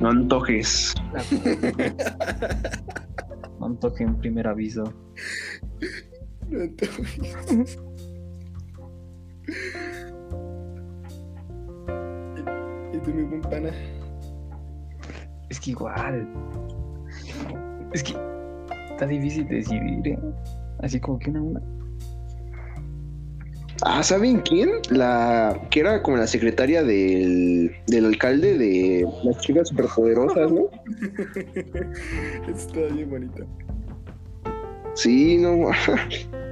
No 0.00 0.10
antojes. 0.10 0.94
No 3.60 3.66
antoje 3.66 4.02
en 4.04 4.16
primer 4.16 4.46
aviso. 4.48 4.84
Entonces- 6.50 7.78
¿Y 12.92 12.98
tú, 12.98 13.12
mi 13.12 13.22
buen 13.24 13.40
pana? 13.42 13.70
Es 15.50 15.60
que 15.60 15.70
igual. 15.70 16.28
Es 17.92 18.02
que 18.02 18.14
está 18.90 19.06
difícil 19.06 19.46
decidir, 19.48 20.06
¿eh? 20.08 20.18
Así 20.80 21.00
como 21.00 21.18
que 21.18 21.30
una 21.30 21.42
una. 21.42 21.60
Ah, 23.82 24.02
¿saben 24.02 24.40
quién? 24.40 24.70
La 24.90 25.60
que 25.70 25.80
era 25.80 26.02
como 26.02 26.16
la 26.16 26.26
secretaria 26.26 26.82
del, 26.82 27.74
del 27.86 28.04
alcalde 28.06 28.56
de 28.56 29.06
las 29.24 29.38
chicas 29.38 29.68
superpoderosas, 29.68 30.50
¿no? 30.50 30.70
Está 32.48 32.80
bien 32.94 33.10
bonito. 33.10 33.44
Sí, 34.94 35.38
no. 35.38 35.70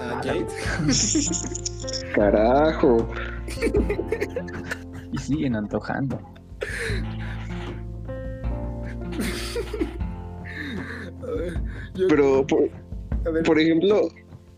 Ah, 0.00 0.20
Jade. 0.22 0.46
Carajo. 2.14 3.08
Y 5.12 5.16
siguen 5.18 5.56
antojando. 5.56 6.18
A 11.22 11.30
ver, 11.30 11.54
yo- 11.94 12.08
Pero, 12.08 12.46
por, 12.46 12.68
a 13.26 13.30
ver, 13.30 13.42
por 13.42 13.58
ejemplo, 13.58 14.08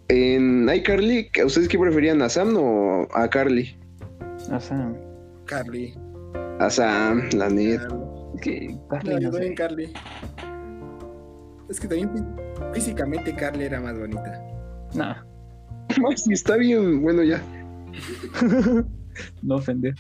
en 0.09 0.69
iCarly, 0.69 1.31
¿a 1.41 1.47
¿ustedes 1.47 1.69
qué 1.69 1.79
preferían? 1.79 2.21
¿A 2.23 2.29
Sam 2.29 2.55
o 2.57 3.07
a 3.15 3.29
Carly? 3.29 3.77
O 4.53 4.61
sea, 4.61 4.93
Carly. 5.47 5.95
A 6.59 6.69
Sam, 6.71 7.29
la 7.35 7.49
neta. 7.49 7.89
que 8.43 8.77
Carly 8.89 9.11
No, 9.15 9.21
no 9.21 9.31
también 9.31 9.53
sé. 9.53 9.55
Carly. 9.55 9.93
Es 11.69 11.79
que 11.81 11.87
también 11.89 12.11
fí- 12.13 12.73
físicamente 12.75 13.35
Carly 13.35 13.65
era 13.65 13.81
más 13.81 13.99
bonita. 13.99 14.43
Nah, 14.95 15.15
Ay, 16.09 16.17
sí, 16.17 16.33
está 16.33 16.57
bien. 16.57 17.03
Bueno, 17.03 17.23
ya. 17.23 17.41
no 19.43 19.57
ofender. 19.57 19.95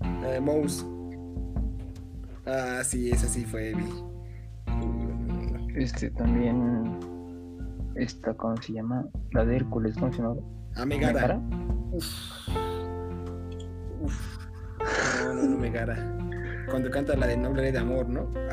La 0.00 0.28
de 0.28 0.32
de 0.34 0.40
Mouse. 0.40 0.86
Ah, 2.46 2.82
sí, 2.84 3.10
esa 3.10 3.28
sí 3.28 3.44
fue 3.44 3.70
Evi. 3.70 3.84
Este 5.74 6.10
también. 6.10 6.98
Esta, 7.94 8.34
¿cómo 8.34 8.56
se 8.56 8.72
llama? 8.74 9.06
La 9.32 9.44
de 9.44 9.56
Hércules, 9.56 9.96
¿cómo 9.96 10.12
se 10.12 10.22
llama? 10.22 10.36
Ah, 10.76 10.86
Megara. 10.86 11.12
¿Megara? 11.12 11.40
Uf. 11.92 12.06
Uf. 14.00 14.38
No, 15.24 15.34
no, 15.34 15.42
no, 15.42 15.58
Megara. 15.58 16.19
Cuando 16.70 16.90
canta 16.90 17.16
la 17.16 17.26
de 17.26 17.36
Noble 17.36 17.62
Ley 17.62 17.72
de 17.72 17.78
Amor, 17.78 18.08
¿no? 18.08 18.30
Ah, 18.36 18.50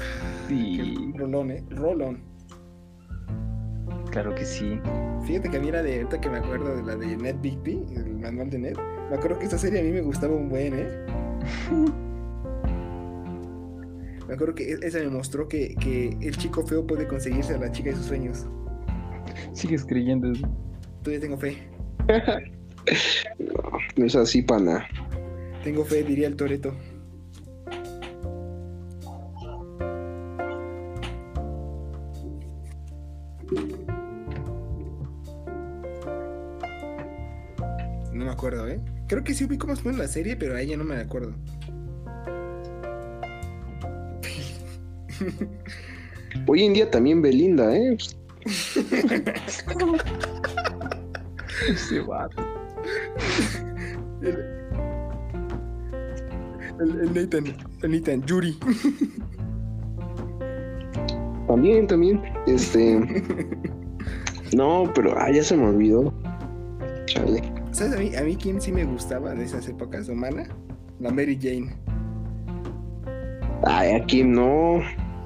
Sí, 0.47 1.11
qué 1.13 1.19
rolón, 1.19 1.51
¿eh? 1.51 1.63
Rolón. 1.69 2.21
claro 4.11 4.33
que 4.33 4.45
sí. 4.45 4.79
Fíjate 5.25 5.49
que 5.49 5.57
a 5.57 5.59
mí 5.59 5.67
era 5.69 5.83
de 5.83 5.97
ahorita 5.97 6.19
que 6.21 6.29
me 6.29 6.37
acuerdo 6.37 6.75
de 6.75 6.83
la 6.83 6.95
de 6.95 7.17
Ned 7.17 7.35
Bigby, 7.41 7.85
el 7.95 8.15
manual 8.17 8.49
de 8.49 8.59
Ned. 8.59 8.77
Me 9.09 9.15
acuerdo 9.17 9.37
que 9.39 9.45
esta 9.45 9.57
serie 9.57 9.79
a 9.81 9.83
mí 9.83 9.91
me 9.91 10.01
gustaba 10.01 10.33
un 10.35 10.49
buen, 10.49 10.73
¿eh? 10.73 11.05
Me 14.27 14.33
acuerdo 14.33 14.55
que 14.55 14.73
e- 14.73 14.77
esa 14.81 14.99
me 14.99 15.07
mostró 15.07 15.47
que, 15.47 15.73
que 15.75 16.09
el 16.21 16.35
chico 16.35 16.61
feo 16.67 16.85
puede 16.85 17.07
conseguirse 17.07 17.53
a 17.53 17.59
la 17.59 17.71
chica 17.71 17.91
de 17.91 17.95
sus 17.95 18.07
sueños. 18.07 18.45
Sigues 19.53 19.85
creyendo 19.85 20.29
eso. 20.33 20.45
Todavía 21.01 21.21
tengo 21.21 21.37
fe. 21.37 21.57
No 23.97 24.05
es 24.05 24.15
así, 24.15 24.41
pana. 24.41 24.85
Tengo 25.63 25.83
fe, 25.83 26.03
diría 26.03 26.27
el 26.27 26.35
Toreto. 26.37 26.73
Creo 39.07 39.23
que 39.23 39.33
sí 39.33 39.45
ubico 39.45 39.67
más 39.67 39.79
o 39.79 39.83
menos 39.85 39.99
la 39.99 40.07
serie, 40.07 40.35
pero 40.35 40.55
a 40.55 40.61
ella 40.61 40.75
no 40.77 40.83
me 40.83 40.97
acuerdo. 40.97 41.33
Hoy 46.47 46.63
en 46.63 46.73
día 46.73 46.89
también 46.91 47.21
Belinda, 47.21 47.75
¿eh? 47.75 47.97
Ese 51.69 51.99
vato. 52.01 52.43
El, 54.21 54.37
el- 56.79 56.99
el 57.01 57.13
Nathan, 57.13 57.45
el 57.81 57.91
Nathan, 57.91 58.23
Yuri. 58.25 58.57
También, 61.47 61.87
también. 61.87 62.21
Este. 62.47 62.99
No, 64.55 64.89
pero 64.95 65.13
ah, 65.19 65.29
ya 65.29 65.43
se 65.43 65.57
me 65.57 65.65
olvidó. 65.67 66.13
Chale. 67.05 67.46
¿Sabes 67.77 67.93
a 67.93 67.99
mí, 67.99 68.15
a 68.15 68.23
mí 68.23 68.35
quién 68.35 68.59
sí 68.59 68.71
me 68.71 68.85
gustaba 68.85 69.35
de 69.35 69.43
esas 69.43 69.69
épocas 69.69 70.09
humana? 70.09 70.47
La 70.99 71.11
Mary 71.11 71.37
Jane. 71.39 71.77
Ay, 73.61 73.91
aquí 73.91 74.23
no. 74.23 74.79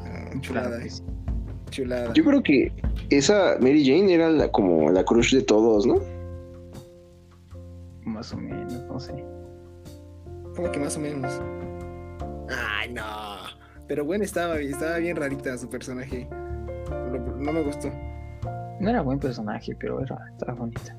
Ah, 0.04 0.30
chulada, 0.42 0.68
Claro 0.68 0.86
eh, 0.86 1.70
chulada. 1.70 2.14
Yo 2.14 2.26
creo 2.26 2.44
que 2.44 2.74
esa 3.10 3.56
Mary 3.62 3.86
Jane 3.86 4.14
era 4.14 4.30
la, 4.30 4.52
como 4.52 4.92
la 4.92 5.06
crush 5.06 5.34
de 5.34 5.44
todos, 5.44 5.88
¿no? 5.88 5.96
Más 8.04 8.34
o 8.34 8.38
menos, 8.38 8.84
no 8.86 9.00
sé. 9.00 9.14
Como 10.54 10.70
que 10.74 10.80
más 10.82 10.98
o 10.98 11.00
menos. 11.00 11.42
Ay, 12.50 12.92
no. 12.92 13.04
Pero 13.88 14.04
bueno, 14.04 14.26
estaba, 14.26 14.60
estaba 14.60 14.98
bien 14.98 15.16
rarita 15.16 15.58
su 15.58 15.70
personaje. 15.70 16.28
No 16.30 17.54
me 17.54 17.64
gustó. 17.64 17.90
No 18.82 18.90
era 18.90 19.02
buen 19.02 19.20
personaje, 19.20 19.74
pero 19.80 20.02
era, 20.02 20.18
estaba 20.34 20.54
bonita. 20.54 20.98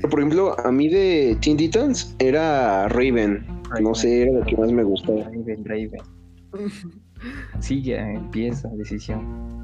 Güey. 0.00 0.10
Por 0.10 0.20
ejemplo, 0.20 0.58
a 0.58 0.72
mí 0.72 0.88
de 0.88 1.36
Teen 1.40 1.56
Titans 1.56 2.14
era 2.18 2.88
Raven. 2.88 3.44
No 3.80 3.94
sé, 3.94 4.22
era 4.22 4.38
la 4.38 4.46
que 4.46 4.56
más 4.56 4.72
me 4.72 4.84
gustaba. 4.84 5.24
Raven, 5.24 5.64
Raven. 5.64 6.00
Sí, 7.60 7.82
ya 7.82 8.12
empieza 8.12 8.68
decisión. 8.76 9.56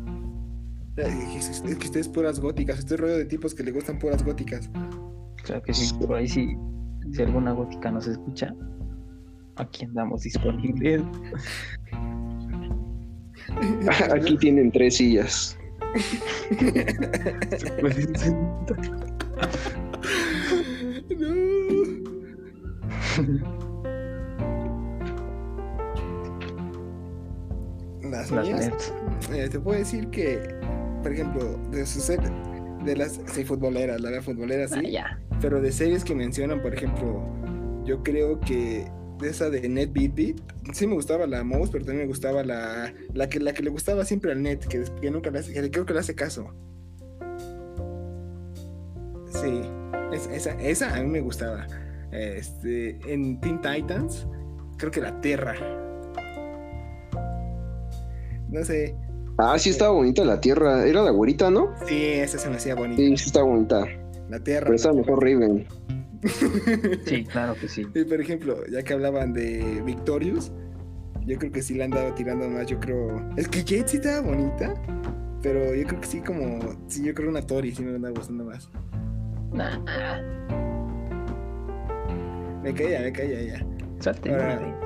Es, 0.96 1.62
que 1.62 1.86
ustedes 1.86 2.08
puras 2.08 2.40
góticas. 2.40 2.78
Estoy 2.78 2.96
rollo 2.96 3.16
de 3.16 3.24
tipos 3.24 3.54
que 3.54 3.62
le 3.62 3.72
gustan 3.72 3.98
puras 3.98 4.24
góticas. 4.24 4.70
Claro 5.44 5.62
que 5.62 5.74
sí, 5.74 5.92
por 5.94 6.14
ahí 6.14 6.28
sí. 6.28 6.56
Si 7.12 7.22
alguna 7.22 7.52
gótica 7.52 7.90
nos 7.90 8.06
escucha, 8.06 8.54
aquí 9.56 9.84
andamos 9.84 10.22
disponibles. 10.22 11.02
Aquí 14.14 14.36
tienen 14.38 14.72
tres 14.72 14.96
sillas. 14.96 15.58
Las 28.30 28.48
Las 28.48 28.58
mías. 28.70 28.94
Eh, 29.32 29.48
te 29.50 29.58
puedo 29.60 29.78
decir 29.78 30.08
que, 30.08 30.38
por 31.02 31.12
ejemplo, 31.12 31.58
de 31.70 31.84
sus 31.86 32.02
ser- 32.04 32.20
de 32.84 32.96
las 32.96 33.20
sí, 33.32 33.44
futboleras, 33.44 34.00
la 34.00 34.10
verdad 34.10 34.24
futbolera 34.24 34.66
sí, 34.68 34.96
Ah, 34.96 35.18
pero 35.40 35.60
de 35.60 35.70
series 35.72 36.04
que 36.04 36.14
mencionan, 36.14 36.60
por 36.62 36.74
ejemplo, 36.74 37.22
yo 37.84 38.02
creo 38.02 38.40
que 38.40 38.86
de 39.20 39.28
esa 39.28 39.50
de 39.50 39.68
Net 39.68 39.90
Beat 39.92 40.14
Beat, 40.14 40.36
sí 40.72 40.86
me 40.88 40.94
gustaba 40.94 41.26
la 41.28 41.44
Mouse, 41.44 41.70
pero 41.70 41.84
también 41.84 42.06
me 42.06 42.08
gustaba 42.08 42.42
la, 42.42 42.92
la 43.14 43.28
que 43.28 43.38
la 43.38 43.52
que 43.52 43.62
le 43.62 43.70
gustaba 43.70 44.04
siempre 44.04 44.32
al 44.32 44.42
Net, 44.42 44.64
que, 44.66 44.82
que 45.00 45.10
nunca 45.12 45.30
le 45.30 45.38
hace, 45.38 45.52
que 45.52 45.70
creo 45.70 45.86
que 45.86 45.92
le 45.94 46.00
hace 46.00 46.14
caso. 46.16 46.52
Sí, 49.30 49.62
es- 50.12 50.28
esa, 50.32 50.52
esa 50.60 50.96
a 50.96 51.00
mí 51.02 51.08
me 51.08 51.20
gustaba. 51.20 51.66
Este, 52.10 52.98
en 53.10 53.40
Teen 53.40 53.60
Titans, 53.60 54.26
creo 54.76 54.90
que 54.90 55.00
la 55.00 55.20
Terra. 55.20 55.54
No 58.52 58.64
sé, 58.64 58.94
Ah, 59.38 59.58
sí 59.58 59.70
estaba 59.70 59.92
bonita 59.92 60.24
la 60.24 60.40
tierra. 60.40 60.86
Era 60.86 61.02
la 61.02 61.10
güerita, 61.10 61.50
¿no? 61.50 61.70
Sí, 61.86 62.04
esa 62.04 62.36
se 62.38 62.50
me 62.50 62.56
hacía 62.56 62.74
bonita. 62.74 62.98
Sí, 63.00 63.16
sí 63.16 63.26
estaba 63.26 63.46
bonita. 63.46 63.84
La 64.28 64.38
tierra. 64.38 64.64
Pero 64.66 64.74
estaba 64.76 64.94
mejor 64.94 65.22
Raven. 65.22 65.66
Sí, 67.06 67.24
claro 67.24 67.54
que 67.54 67.66
sí. 67.66 67.84
Sí, 67.92 68.04
por 68.04 68.20
ejemplo, 68.20 68.58
ya 68.70 68.82
que 68.84 68.92
hablaban 68.92 69.32
de 69.32 69.82
Victorious, 69.84 70.52
yo 71.26 71.36
creo 71.38 71.50
que 71.50 71.62
sí 71.62 71.74
la 71.74 71.86
andaba 71.86 72.14
tirando 72.14 72.48
más. 72.48 72.66
Yo 72.66 72.78
creo. 72.78 73.26
Es 73.36 73.48
que 73.48 73.60
Jade 73.62 73.88
sí 73.88 73.96
estaba 73.96 74.20
bonita, 74.20 74.74
pero 75.42 75.74
yo 75.74 75.84
creo 75.86 76.00
que 76.00 76.06
sí, 76.06 76.20
como. 76.20 76.60
Sí, 76.86 77.02
yo 77.04 77.12
creo 77.14 77.28
una 77.30 77.42
Tori 77.42 77.74
sí 77.74 77.82
me 77.82 77.96
andaba 77.96 78.14
gustando 78.14 78.44
más. 78.44 78.70
Nah, 79.52 79.78
Me 82.62 82.72
caía, 82.72 83.00
me 83.00 83.12
caía 83.12 83.42
ya. 83.42 83.66
salte. 83.98 84.30
Ahora- 84.30 84.78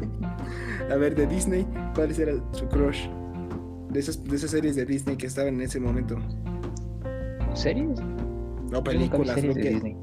A 0.90 0.94
ver, 0.96 1.14
de 1.14 1.26
Disney, 1.26 1.66
¿cuál 1.96 2.12
era 2.20 2.34
su 2.52 2.68
crush? 2.68 3.08
De 3.90 4.00
esas, 4.00 4.22
de 4.22 4.36
esas 4.36 4.50
series 4.50 4.76
de 4.76 4.84
Disney 4.84 5.16
que 5.16 5.26
estaban 5.26 5.54
en 5.54 5.62
ese 5.62 5.80
momento. 5.80 6.18
¿Series? 7.54 7.98
No, 8.70 8.84
películas, 8.84 9.42
lo 9.42 9.54
que, 9.54 9.96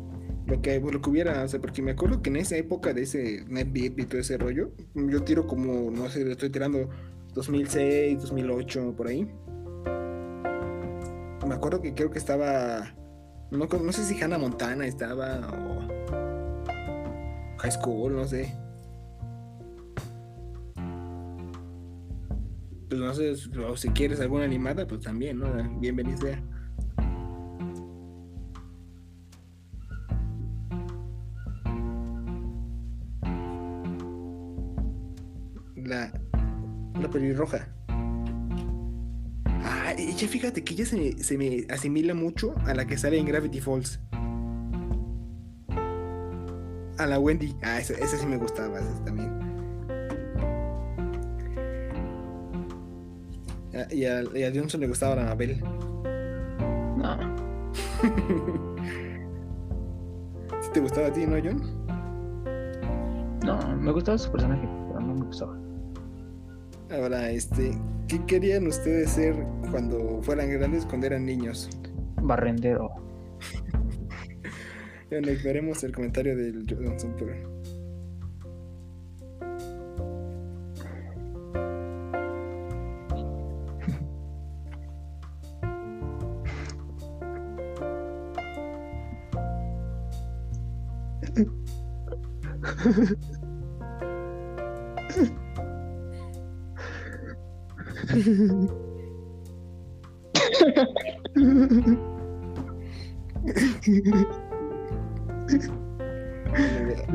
lo 0.47 0.62
que, 0.62 0.79
lo 0.79 1.01
que 1.01 1.10
hubiera, 1.10 1.43
o 1.43 1.47
sea, 1.47 1.62
porque 1.62 1.84
me 1.84 1.91
acuerdo 1.91 2.21
que 2.21 2.32
en 2.32 2.38
esa 2.38 2.58
época 2.58 2.93
de 2.93 3.03
ese 3.03 3.45
NetBeat 3.47 3.99
y 3.99 4.06
todo 4.06 4.19
ese 4.19 4.38
rollo, 4.38 4.71
yo 4.95 5.23
tiro 5.23 5.45
como, 5.45 5.91
no 5.91 6.10
sé, 6.10 6.29
estoy 6.32 6.49
tirando 6.49 6.89
2006, 7.36 8.21
2008, 8.21 8.95
por 8.97 9.08
ahí. 9.08 9.29
Me 11.47 11.53
acuerdo 11.53 11.82
que 11.82 11.93
creo 11.93 12.10
que 12.10 12.17
estaba, 12.17 12.95
no, 13.51 13.67
no 13.67 13.91
sé 13.91 14.03
si 14.03 14.19
Hannah 14.21 14.39
Montana 14.39 14.88
estaba 14.88 15.41
o 15.51 15.88
High 17.60 17.71
School, 17.71 18.15
no 18.15 18.25
sé. 18.25 18.62
Pues 22.99 23.49
o 23.58 23.75
si 23.75 23.89
quieres 23.89 24.19
alguna 24.19 24.43
animada, 24.43 24.86
pues 24.86 25.01
también, 25.01 25.39
¿no? 25.39 25.47
Bienvenido 25.79 26.17
sea. 26.19 26.39
La, 35.75 36.13
la 37.01 37.10
pelirroja. 37.10 37.67
Ah, 39.47 39.93
ella 39.97 40.27
fíjate 40.27 40.63
que 40.63 40.73
ella 40.75 40.86
se 40.86 40.97
me, 40.97 41.23
se 41.23 41.38
me 41.38 41.65
asimila 41.69 42.13
mucho 42.13 42.53
a 42.65 42.75
la 42.75 42.86
que 42.86 42.97
sale 42.97 43.17
en 43.17 43.25
Gravity 43.25 43.60
Falls. 43.60 43.99
A 46.99 47.08
la 47.08 47.19
Wendy. 47.19 47.56
Ah, 47.63 47.79
esa, 47.79 47.93
esa 47.95 48.17
sí 48.17 48.27
me 48.27 48.38
gustaba, 48.38 48.79
esa 48.79 49.03
también. 49.03 49.33
Y 53.93 54.06
a, 54.06 54.23
y 54.34 54.43
a 54.43 54.51
Johnson 54.53 54.82
le 54.82 54.88
gustaba 54.88 55.15
la 55.15 55.25
Mabel. 55.25 55.62
No, 56.97 57.17
¿Sí 60.62 60.69
te 60.73 60.79
gustaba 60.79 61.08
a 61.08 61.13
ti, 61.13 61.25
no, 61.25 61.38
John? 61.43 61.62
no, 63.45 63.77
me 63.77 63.91
gustaba 63.91 64.17
su 64.17 64.32
personaje, 64.32 64.67
pero 64.88 64.99
no 64.99 65.13
me 65.13 65.25
gustaba. 65.25 65.58
Ahora, 66.91 67.29
este, 67.29 67.77
¿qué 68.08 68.25
querían 68.25 68.67
ustedes 68.67 69.12
ser 69.12 69.36
cuando 69.71 70.21
fueran 70.21 70.49
grandes, 70.51 70.86
cuando 70.86 71.08
eran 71.08 71.25
niños? 71.25 71.69
Barrendero. 72.21 72.89
Bueno, 75.10 75.27
el 75.29 75.91
comentario 75.91 76.36
del 76.36 76.65
Johnson, 76.67 77.13
pero 77.19 77.53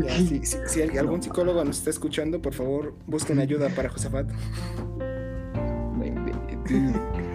Ya, 0.02 0.10
si, 0.10 0.44
si- 0.44 0.58
si 0.66 0.98
algún 0.98 1.22
psicólogo 1.22 1.64
nos 1.64 1.78
está 1.78 1.90
escuchando, 1.90 2.40
por 2.42 2.54
favor, 2.54 2.94
busquen 3.06 3.38
ayuda 3.38 3.68
para 3.70 3.88
Josafat. 3.88 4.28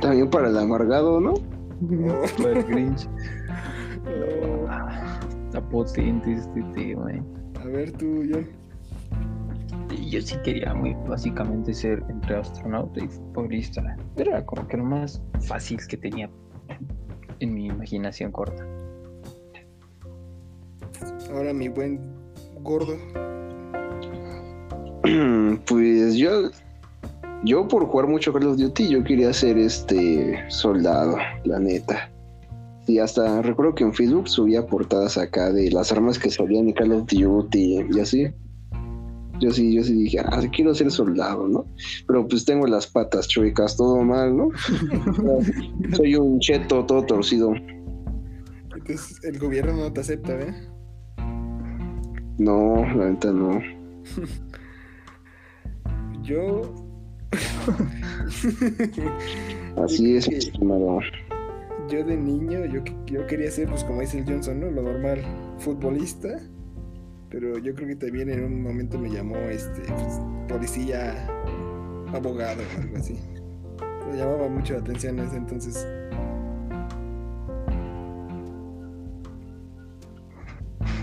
También 0.02 0.30
para 0.30 0.50
el 0.50 0.58
amargado, 0.58 1.20
¿no? 1.20 1.34
Para 2.38 2.52
el 2.60 2.64
Grinch. 2.66 3.08
Está 5.48 5.62
potente 5.70 6.34
este 6.34 6.62
tema. 6.74 7.12
A 7.64 7.68
ver 7.68 7.92
tú, 7.94 8.24
John. 8.30 8.48
Y 9.90 10.10
Yo 10.10 10.22
sí 10.22 10.36
quería 10.44 10.74
muy 10.74 10.96
básicamente 11.08 11.74
ser 11.74 12.04
entre 12.10 12.38
astronauta 12.38 13.04
y 13.04 13.08
futbolista. 13.08 13.96
Era 14.18 14.46
como 14.46 14.68
que 14.68 14.78
lo 14.78 14.84
más 14.84 15.22
fácil 15.42 15.80
que 15.88 15.98
tenía 15.98 16.30
en 17.40 17.54
mi 17.54 17.68
imaginación 17.68 18.32
corta. 18.32 18.66
Ahora 21.32 21.54
mi 21.54 21.70
buen 21.70 22.00
gordo. 22.62 22.98
Pues 25.66 26.16
yo, 26.16 26.50
yo 27.44 27.68
por 27.68 27.86
jugar 27.86 28.08
mucho 28.08 28.34
Call 28.34 28.48
of 28.48 28.58
Duty, 28.58 28.90
yo 28.90 29.04
quería 29.04 29.32
ser 29.34 29.58
este 29.58 30.44
soldado, 30.50 31.18
la 31.46 31.60
neta. 31.60 32.13
Y 32.86 33.00
hasta 33.00 33.42
recuerdo 33.42 33.76
que 33.76 33.84
en 33.84 33.94
Facebook 33.94 34.28
subía 34.28 34.66
portadas 34.66 35.18
acá 35.18 35.52
de 35.52 35.72
las 35.72 35.92
armas 35.92 36.20
que 36.20 36.30
salían 36.30 36.68
en 36.68 36.74
Call 36.74 36.92
of 36.92 37.08
Duty 37.08 37.86
y 37.90 38.00
así. 38.00 38.28
Yo 39.40 39.52
sí, 39.52 39.74
yo 39.74 39.84
sí 39.84 39.94
dije, 39.94 40.20
ah, 40.20 40.42
quiero 40.54 40.76
ser 40.76 40.92
soldado, 40.92 41.48
¿no? 41.48 41.66
Pero 42.08 42.28
pues 42.28 42.46
tengo 42.46 42.68
las 42.68 42.88
patas 42.88 43.28
chuecas, 43.28 43.76
todo 43.76 44.04
mal, 44.04 44.36
¿no? 44.36 44.50
Soy 45.96 46.16
un 46.16 46.40
cheto 46.40 46.86
todo 46.86 47.06
torcido. 47.06 47.54
Entonces 48.76 49.24
el 49.24 49.40
gobierno 49.40 49.74
no 49.74 49.92
te 49.92 50.02
acepta, 50.02 50.40
¿eh? 50.40 50.54
No, 52.38 52.86
la 52.96 53.10
neta 53.10 53.32
no. 53.32 53.60
Yo. 56.24 56.62
Así 59.84 60.16
es, 60.16 60.28
estimado. 60.28 61.00
Yo 61.90 62.04
de 62.04 62.16
niño, 62.16 62.66
yo, 62.66 62.82
yo 63.06 63.28
quería 63.28 63.52
ser, 63.52 63.68
pues 63.68 63.84
como 63.84 64.02
dice 64.02 64.20
el 64.20 64.26
Johnson, 64.26 64.60
¿no? 64.60 64.72
Lo 64.72 64.82
normal, 64.82 65.22
futbolista. 65.60 66.40
Pero 67.30 67.58
yo 67.58 67.74
creo 67.74 67.88
que 67.88 67.96
también 67.96 68.30
en 68.30 68.44
un 68.44 68.62
momento 68.62 69.00
me 69.00 69.10
llamó 69.10 69.36
este 69.38 69.82
pues, 69.82 70.22
policía, 70.48 71.28
abogado 72.14 72.62
o 72.62 72.82
algo 72.82 72.98
así. 72.98 73.18
Me 74.10 74.18
llamaba 74.18 74.48
mucho 74.48 74.74
la 74.74 74.80
atención 74.80 75.20
en 75.20 75.26
ese 75.26 75.38
entonces. 75.38 75.88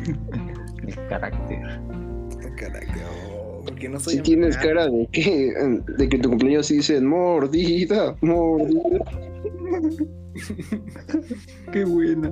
El 0.86 0.94
carácter. 1.08 1.80
Oh, 1.82 2.56
carácter, 2.56 3.02
oh, 3.10 3.62
porque 3.66 3.88
no 3.88 3.98
soy 3.98 4.14
Si 4.14 4.20
tienes 4.22 4.56
cara 4.56 4.86
de 4.86 5.08
que, 5.12 5.52
de 5.98 6.08
que 6.08 6.18
tu 6.18 6.28
cumpleaños 6.30 6.68
dicen 6.68 7.06
mordida, 7.06 8.16
mordida. 8.20 9.29
Qué 11.72 11.84
buena. 11.84 12.28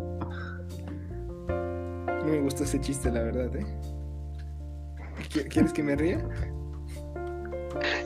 No 1.48 2.24
me 2.24 2.40
gusta 2.40 2.64
ese 2.64 2.80
chiste, 2.80 3.10
la 3.10 3.22
verdad, 3.22 3.54
¿eh? 3.56 3.66
¿Qui- 5.30 5.48
¿Quieres 5.48 5.72
que 5.72 5.82
me 5.82 5.96
ría? 5.96 6.22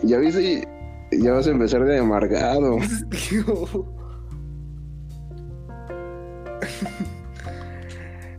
Ya 0.03 0.19
viste, 0.19 0.67
ya 1.13 1.33
vas 1.33 1.47
a 1.47 1.51
empezar 1.51 1.85
de 1.85 1.99
amargado. 1.99 2.79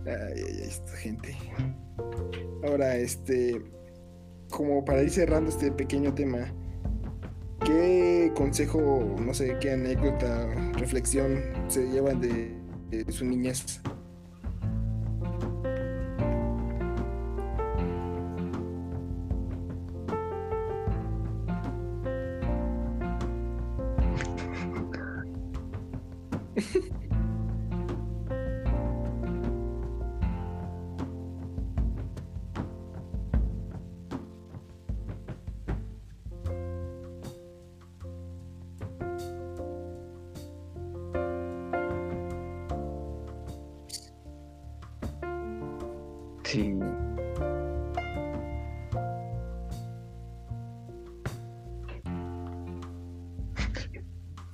ay, 0.06 0.08
ay, 0.08 0.44
ay, 0.48 0.62
esta 0.68 0.92
gente. 0.98 1.36
Ahora, 2.66 2.96
este, 2.98 3.62
como 4.50 4.84
para 4.86 5.04
ir 5.04 5.10
cerrando 5.10 5.50
este 5.50 5.72
pequeño 5.72 6.14
tema, 6.14 6.54
¿qué 7.66 8.32
consejo, 8.36 9.16
no 9.20 9.34
sé, 9.34 9.58
qué 9.60 9.72
anécdota, 9.72 10.48
reflexión 10.74 11.42
se 11.68 11.90
llevan 11.90 12.20
de, 12.20 12.56
de 12.90 13.12
su 13.12 13.26
niñez? 13.26 13.82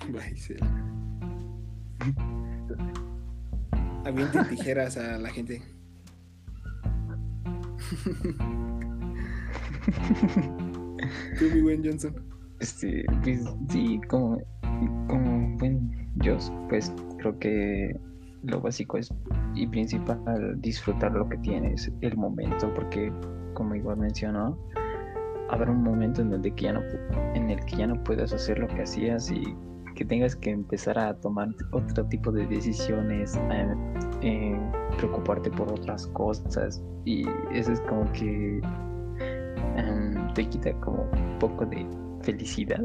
Sí. 0.36 0.56
Avienten 4.06 4.48
tijeras 4.50 4.98
a 4.98 5.18
la 5.18 5.30
gente. 5.30 5.62
Tú, 11.38 11.46
mi 11.54 11.62
buen 11.62 11.84
Johnson. 11.84 12.16
Este, 12.60 13.04
pues 13.24 13.44
sí, 13.70 14.00
como, 14.08 14.42
como 15.08 15.58
buen 15.58 15.92
Dios, 16.16 16.52
pues 16.70 16.94
creo 17.18 17.38
que 17.40 18.00
lo 18.44 18.62
básico 18.62 18.98
es 18.98 19.14
y 19.56 19.68
principal 19.68 20.22
disfrutar 20.62 21.12
lo 21.12 21.28
que 21.28 21.38
tienes, 21.38 21.92
el 22.02 22.18
momento, 22.18 22.74
porque 22.74 23.12
como 23.54 23.76
igual 23.76 23.98
mencionó, 23.98 24.58
habrá 25.50 25.72
un 25.72 25.84
momento 25.84 26.22
en 26.22 26.34
el, 26.34 26.42
que 26.56 26.64
ya 26.64 26.74
no, 26.74 26.82
en 27.36 27.50
el 27.50 27.64
que 27.66 27.78
ya 27.78 27.88
no 27.88 28.02
puedas 28.04 28.34
hacer 28.34 28.60
lo 28.60 28.68
que 28.68 28.84
hacías 28.84 29.32
y 29.32 29.56
que 29.96 30.06
tengas 30.06 30.36
que 30.36 30.52
empezar 30.52 30.98
a 30.98 31.14
tomar 31.16 31.50
otro 31.72 32.06
tipo 32.06 32.32
de 32.32 32.46
decisiones, 32.48 33.36
a, 33.36 33.76
eh, 34.22 34.60
preocuparte 34.98 35.50
por 35.52 35.72
otras 35.72 36.08
cosas 36.08 36.82
y 37.06 37.26
eso 37.54 37.72
es 37.72 37.82
como 37.82 38.12
que 38.12 38.62
em, 39.78 40.34
te 40.34 40.48
quita 40.48 40.74
como 40.82 41.04
un 41.04 41.40
poco 41.40 41.66
de 41.66 41.86
felicidad. 42.22 42.84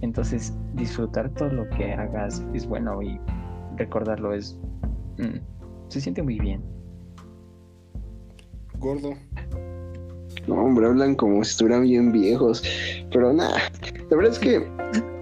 Entonces, 0.00 0.54
disfrutar 0.74 1.30
todo 1.34 1.50
lo 1.50 1.68
que 1.70 1.92
hagas 1.92 2.44
es 2.54 2.66
bueno 2.66 3.02
y 3.02 3.20
recordarlo 3.76 4.32
es. 4.32 4.58
mm, 5.18 5.38
se 5.88 6.00
siente 6.00 6.22
muy 6.22 6.38
bien. 6.38 6.62
Gordo. 8.78 9.12
No, 10.46 10.54
hombre, 10.54 10.86
hablan 10.86 11.14
como 11.14 11.44
si 11.44 11.50
estuvieran 11.50 11.82
bien 11.82 12.12
viejos. 12.12 12.62
Pero 13.12 13.32
nada, 13.32 13.58
la 14.10 14.16
verdad 14.16 14.32
es 14.32 14.38
que, 14.38 14.66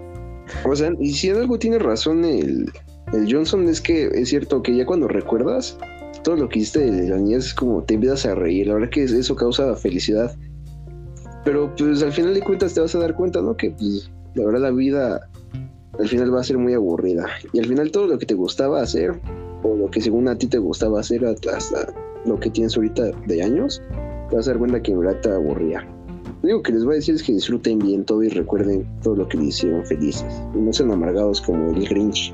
o 0.71 0.75
sea, 0.75 0.91
y 0.99 1.13
si 1.13 1.29
en 1.29 1.37
algo 1.37 1.57
tiene 1.57 1.79
razón 1.79 2.23
el, 2.25 2.71
el 3.13 3.33
Johnson, 3.33 3.67
es 3.67 3.81
que 3.81 4.07
es 4.07 4.29
cierto 4.29 4.61
que 4.61 4.75
ya 4.75 4.85
cuando 4.85 5.07
recuerdas 5.07 5.77
todo 6.23 6.35
lo 6.35 6.49
que 6.49 6.59
hiciste 6.59 6.91
de 6.91 7.09
la 7.09 7.17
niñez, 7.17 7.47
es 7.47 7.53
como 7.53 7.83
te 7.83 7.95
empiezas 7.95 8.25
a 8.25 8.35
reír. 8.35 8.67
La 8.67 8.75
verdad 8.75 8.89
que 8.89 9.03
eso 9.03 9.35
causa 9.35 9.75
felicidad. 9.75 10.35
Pero 11.45 11.73
pues 11.75 12.03
al 12.03 12.11
final 12.11 12.33
de 12.33 12.41
cuentas 12.41 12.73
te 12.73 12.81
vas 12.81 12.93
a 12.95 12.99
dar 12.99 13.15
cuenta, 13.15 13.41
¿no? 13.41 13.55
Que 13.55 13.71
pues 13.71 14.11
la 14.35 14.45
verdad 14.45 14.61
la 14.61 14.71
vida 14.71 15.29
al 15.97 16.07
final 16.07 16.33
va 16.33 16.41
a 16.41 16.43
ser 16.43 16.57
muy 16.57 16.73
aburrida. 16.73 17.27
Y 17.53 17.59
al 17.59 17.65
final 17.65 17.91
todo 17.91 18.07
lo 18.07 18.19
que 18.19 18.25
te 18.25 18.33
gustaba 18.33 18.81
hacer, 18.81 19.19
o 19.63 19.75
lo 19.75 19.89
que 19.89 20.01
según 20.01 20.27
a 20.27 20.37
ti 20.37 20.47
te 20.47 20.57
gustaba 20.57 20.99
hacer 20.99 21.25
hasta 21.25 21.57
hasta 21.57 21.93
lo 22.25 22.39
que 22.39 22.49
tienes 22.49 22.75
ahorita 22.75 23.11
de 23.27 23.43
años, 23.43 23.81
te 24.29 24.35
vas 24.35 24.47
a 24.47 24.51
dar 24.51 24.59
cuenta 24.59 24.81
que 24.81 24.91
en 24.91 24.99
verdad 24.99 25.21
te 25.21 25.31
aburría. 25.31 25.87
Lo 26.41 26.49
único 26.49 26.63
que 26.63 26.71
les 26.71 26.85
voy 26.85 26.93
a 26.93 26.95
decir 26.95 27.15
es 27.15 27.23
que 27.23 27.33
disfruten 27.33 27.79
bien 27.79 28.05
todo 28.05 28.23
y 28.23 28.29
recuerden 28.29 28.87
todo 29.01 29.15
lo 29.15 29.27
que 29.27 29.37
les 29.37 29.47
hicieron 29.47 29.85
felices. 29.85 30.41
Y 30.55 30.57
no 30.57 30.71
sean 30.71 30.91
amargados 30.91 31.41
como 31.41 31.71
el 31.71 31.87
Grinch. 31.87 32.33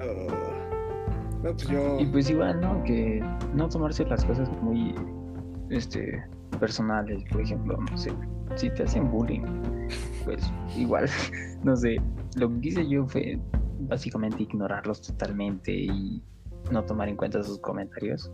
Oh. 0.00 1.42
No, 1.42 1.52
pues 1.52 1.68
yo. 1.68 2.00
Y 2.00 2.06
pues 2.06 2.30
igual, 2.30 2.60
¿no? 2.60 2.82
Que 2.84 3.22
no 3.54 3.68
tomarse 3.68 4.04
las 4.06 4.24
cosas 4.24 4.48
muy 4.62 4.94
este 5.68 6.22
personales, 6.58 7.22
por 7.30 7.40
ejemplo, 7.40 7.76
no 7.90 7.98
sé, 7.98 8.12
si 8.54 8.70
te 8.70 8.84
hacen 8.84 9.10
bullying, 9.10 9.42
pues 10.24 10.40
igual, 10.76 11.08
no 11.64 11.76
sé, 11.76 11.96
lo 12.36 12.48
que 12.60 12.68
hice 12.68 12.88
yo 12.88 13.06
fue 13.06 13.38
básicamente 13.80 14.44
ignorarlos 14.44 15.02
totalmente 15.02 15.72
y 15.72 16.22
no 16.70 16.84
tomar 16.84 17.08
en 17.08 17.16
cuenta 17.16 17.42
sus 17.42 17.58
comentarios. 17.58 18.30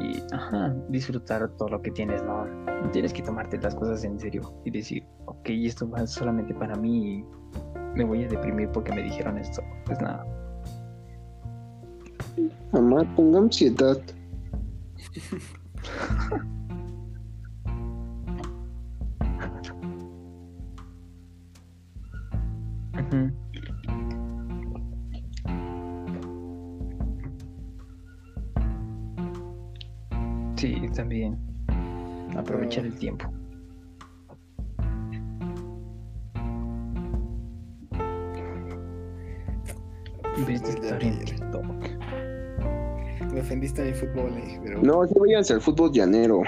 Y, 0.00 0.22
ajá, 0.32 0.74
disfrutar 0.88 1.48
todo 1.56 1.68
lo 1.68 1.82
que 1.82 1.90
tienes, 1.90 2.22
¿no? 2.24 2.46
Tienes 2.92 3.12
que 3.12 3.22
tomarte 3.22 3.58
las 3.58 3.74
cosas 3.74 4.04
en 4.04 4.18
serio 4.18 4.52
y 4.64 4.70
decir, 4.70 5.04
ok, 5.26 5.48
esto 5.48 5.88
va 5.90 6.06
solamente 6.06 6.54
para 6.54 6.76
mí 6.76 7.18
y 7.18 7.24
me 7.96 8.04
voy 8.04 8.24
a 8.24 8.28
deprimir 8.28 8.70
porque 8.70 8.92
me 8.92 9.02
dijeron 9.02 9.38
esto. 9.38 9.62
Pues 9.86 10.00
nada. 10.00 10.24
Mamá, 12.72 13.02
ponga 13.16 13.38
ansiedad. 13.40 13.98
Ujú. 22.94 23.47
Sí, 30.58 30.74
también. 30.94 31.38
Aprovechar 32.36 32.84
el 32.84 32.94
tiempo. 32.98 33.30
Me 43.32 43.40
ofendiste 43.40 43.82
a 43.82 43.84
mi 43.84 43.92
fútbol, 43.92 44.32
eh, 44.38 44.58
pero 44.64 44.82
No, 44.82 45.06
sí, 45.06 45.14
váyanse 45.18 45.54
al 45.54 45.60
fútbol 45.60 45.92
llanero. 45.92 46.42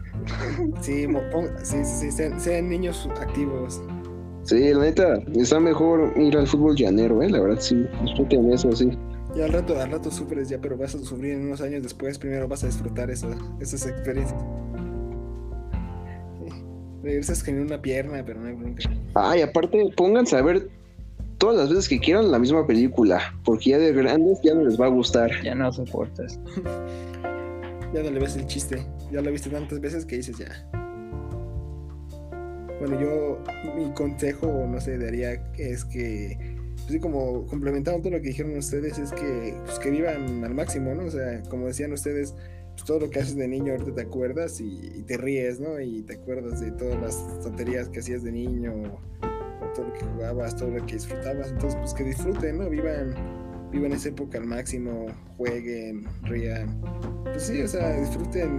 sí, 0.80 1.06
mo- 1.06 1.20
pon- 1.30 1.50
sí, 1.62 1.84
sí, 1.84 2.10
sí, 2.10 2.10
sean, 2.12 2.40
sean 2.40 2.68
niños 2.68 3.08
activos. 3.20 3.82
Sí, 4.44 4.72
la 4.72 4.80
neta, 4.84 5.14
está 5.34 5.58
mejor 5.60 6.12
ir 6.16 6.36
al 6.36 6.46
fútbol 6.46 6.76
llanero, 6.76 7.22
¿eh? 7.22 7.28
La 7.30 7.40
verdad, 7.40 7.58
sí. 7.60 7.84
Disfruten 8.02 8.52
eso, 8.52 8.70
sí. 8.72 8.90
Y 9.36 9.42
al 9.42 9.52
rato, 9.52 9.78
al 9.78 9.90
rato 9.90 10.10
sufres 10.10 10.48
ya, 10.48 10.58
pero 10.58 10.78
vas 10.78 10.94
a 10.94 10.98
sufrir 10.98 11.34
en 11.34 11.46
unos 11.46 11.60
años 11.60 11.82
después. 11.82 12.18
Primero 12.18 12.48
vas 12.48 12.64
a 12.64 12.68
disfrutar 12.68 13.10
eso, 13.10 13.28
esas 13.60 13.86
experiencias. 13.86 14.42
Regresas 17.02 17.44
con 17.44 17.58
una 17.58 17.80
pierna, 17.80 18.24
pero 18.24 18.40
no 18.40 18.48
hay 18.48 18.54
bronca. 18.54 18.88
Ay, 19.14 19.42
aparte, 19.42 19.92
pónganse 19.94 20.36
a 20.36 20.42
ver 20.42 20.70
todas 21.36 21.56
las 21.56 21.68
veces 21.68 21.88
que 21.88 22.00
quieran 22.00 22.30
la 22.30 22.38
misma 22.38 22.66
película, 22.66 23.20
porque 23.44 23.70
ya 23.70 23.78
de 23.78 23.92
grandes 23.92 24.40
ya 24.42 24.54
no 24.54 24.64
les 24.64 24.80
va 24.80 24.86
a 24.86 24.88
gustar. 24.88 25.30
Ya 25.44 25.54
no 25.54 25.70
soportas. 25.72 26.40
Ya 27.94 28.02
no 28.02 28.10
le 28.10 28.18
ves 28.18 28.36
el 28.36 28.46
chiste. 28.46 28.84
Ya 29.12 29.22
lo 29.22 29.30
viste 29.30 29.48
tantas 29.48 29.80
veces 29.80 30.04
que 30.04 30.16
dices 30.16 30.36
ya. 30.36 30.68
Bueno, 32.80 33.00
yo, 33.00 33.38
mi 33.74 33.90
consejo, 33.92 34.66
no 34.68 34.80
sé, 34.80 34.98
daría 34.98 35.32
es 35.56 35.84
que, 35.84 36.55
pues 36.86 37.00
como 37.00 37.46
complementando 37.46 38.00
todo 38.00 38.12
lo 38.12 38.20
que 38.20 38.28
dijeron 38.28 38.56
ustedes, 38.56 38.98
es 38.98 39.12
que, 39.12 39.54
pues, 39.64 39.78
que 39.78 39.90
vivan 39.90 40.44
al 40.44 40.54
máximo, 40.54 40.94
¿no? 40.94 41.04
O 41.04 41.10
sea, 41.10 41.42
como 41.48 41.66
decían 41.66 41.92
ustedes, 41.92 42.34
pues 42.72 42.84
todo 42.84 43.00
lo 43.00 43.10
que 43.10 43.20
haces 43.20 43.36
de 43.36 43.48
niño 43.48 43.72
ahorita 43.72 43.94
te 43.94 44.02
acuerdas 44.02 44.60
y, 44.60 45.02
te 45.06 45.16
ríes, 45.16 45.60
¿no? 45.60 45.80
Y 45.80 46.02
te 46.02 46.14
acuerdas 46.14 46.60
de 46.60 46.70
todas 46.72 47.00
las 47.00 47.42
tonterías 47.42 47.88
que 47.88 48.00
hacías 48.00 48.22
de 48.22 48.32
niño, 48.32 48.72
todo 49.74 49.86
lo 49.86 49.92
que 49.94 50.04
jugabas, 50.04 50.56
todo 50.56 50.70
lo 50.70 50.84
que 50.84 50.94
disfrutabas. 50.94 51.50
Entonces, 51.50 51.78
pues 51.80 51.94
que 51.94 52.04
disfruten, 52.04 52.58
¿no? 52.58 52.68
Vivan, 52.68 53.14
vivan 53.72 53.92
esa 53.92 54.10
época 54.10 54.38
al 54.38 54.46
máximo, 54.46 55.06
jueguen, 55.36 56.06
rían. 56.22 56.80
Pues 57.24 57.44
sí, 57.44 57.62
o 57.62 57.68
sea, 57.68 57.98
disfruten 57.98 58.56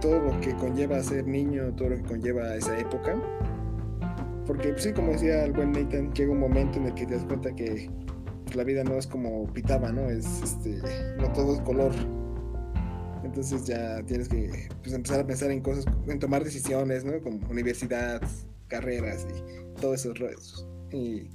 todo 0.00 0.18
lo 0.18 0.40
que 0.40 0.54
conlleva 0.54 1.02
ser 1.02 1.26
niño, 1.26 1.74
todo 1.76 1.90
lo 1.90 1.96
que 1.96 2.02
conlleva 2.02 2.54
esa 2.54 2.78
época. 2.78 3.20
Porque, 4.48 4.70
pues 4.70 4.82
sí, 4.82 4.92
como 4.94 5.12
decía 5.12 5.44
el 5.44 5.52
buen 5.52 5.72
Nathan, 5.72 6.10
llega 6.14 6.32
un 6.32 6.40
momento 6.40 6.78
en 6.78 6.86
el 6.86 6.94
que 6.94 7.04
te 7.04 7.14
das 7.14 7.24
cuenta 7.24 7.54
que 7.54 7.90
pues, 8.44 8.56
la 8.56 8.64
vida 8.64 8.82
no 8.82 8.94
es 8.94 9.06
como 9.06 9.46
pitaba, 9.52 9.92
¿no? 9.92 10.08
Es, 10.08 10.24
este, 10.42 10.80
no 11.18 11.30
todo 11.34 11.54
es 11.54 11.60
color. 11.60 11.92
Entonces 13.22 13.66
ya 13.66 14.02
tienes 14.06 14.26
que 14.26 14.68
pues, 14.82 14.94
empezar 14.94 15.20
a 15.20 15.26
pensar 15.26 15.50
en 15.50 15.60
cosas, 15.60 15.84
en 16.06 16.18
tomar 16.18 16.44
decisiones, 16.44 17.04
¿no? 17.04 17.20
Como 17.20 17.46
universidad, 17.50 18.22
carreras 18.68 19.26
y 19.28 19.80
todos 19.82 20.06
esos. 20.06 20.66
Y 20.92 21.28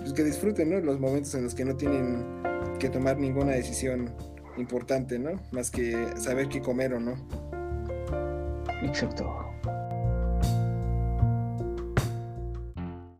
pues 0.00 0.12
que 0.12 0.24
disfruten, 0.24 0.70
¿no? 0.70 0.80
Los 0.80 0.98
momentos 0.98 1.36
en 1.36 1.44
los 1.44 1.54
que 1.54 1.64
no 1.64 1.76
tienen 1.76 2.24
que 2.80 2.88
tomar 2.88 3.16
ninguna 3.16 3.52
decisión 3.52 4.12
importante, 4.56 5.20
¿no? 5.20 5.40
Más 5.52 5.70
que 5.70 5.94
saber 6.16 6.48
qué 6.48 6.60
comer 6.60 6.94
o 6.94 6.98
no. 6.98 7.14
Exacto. 8.82 9.46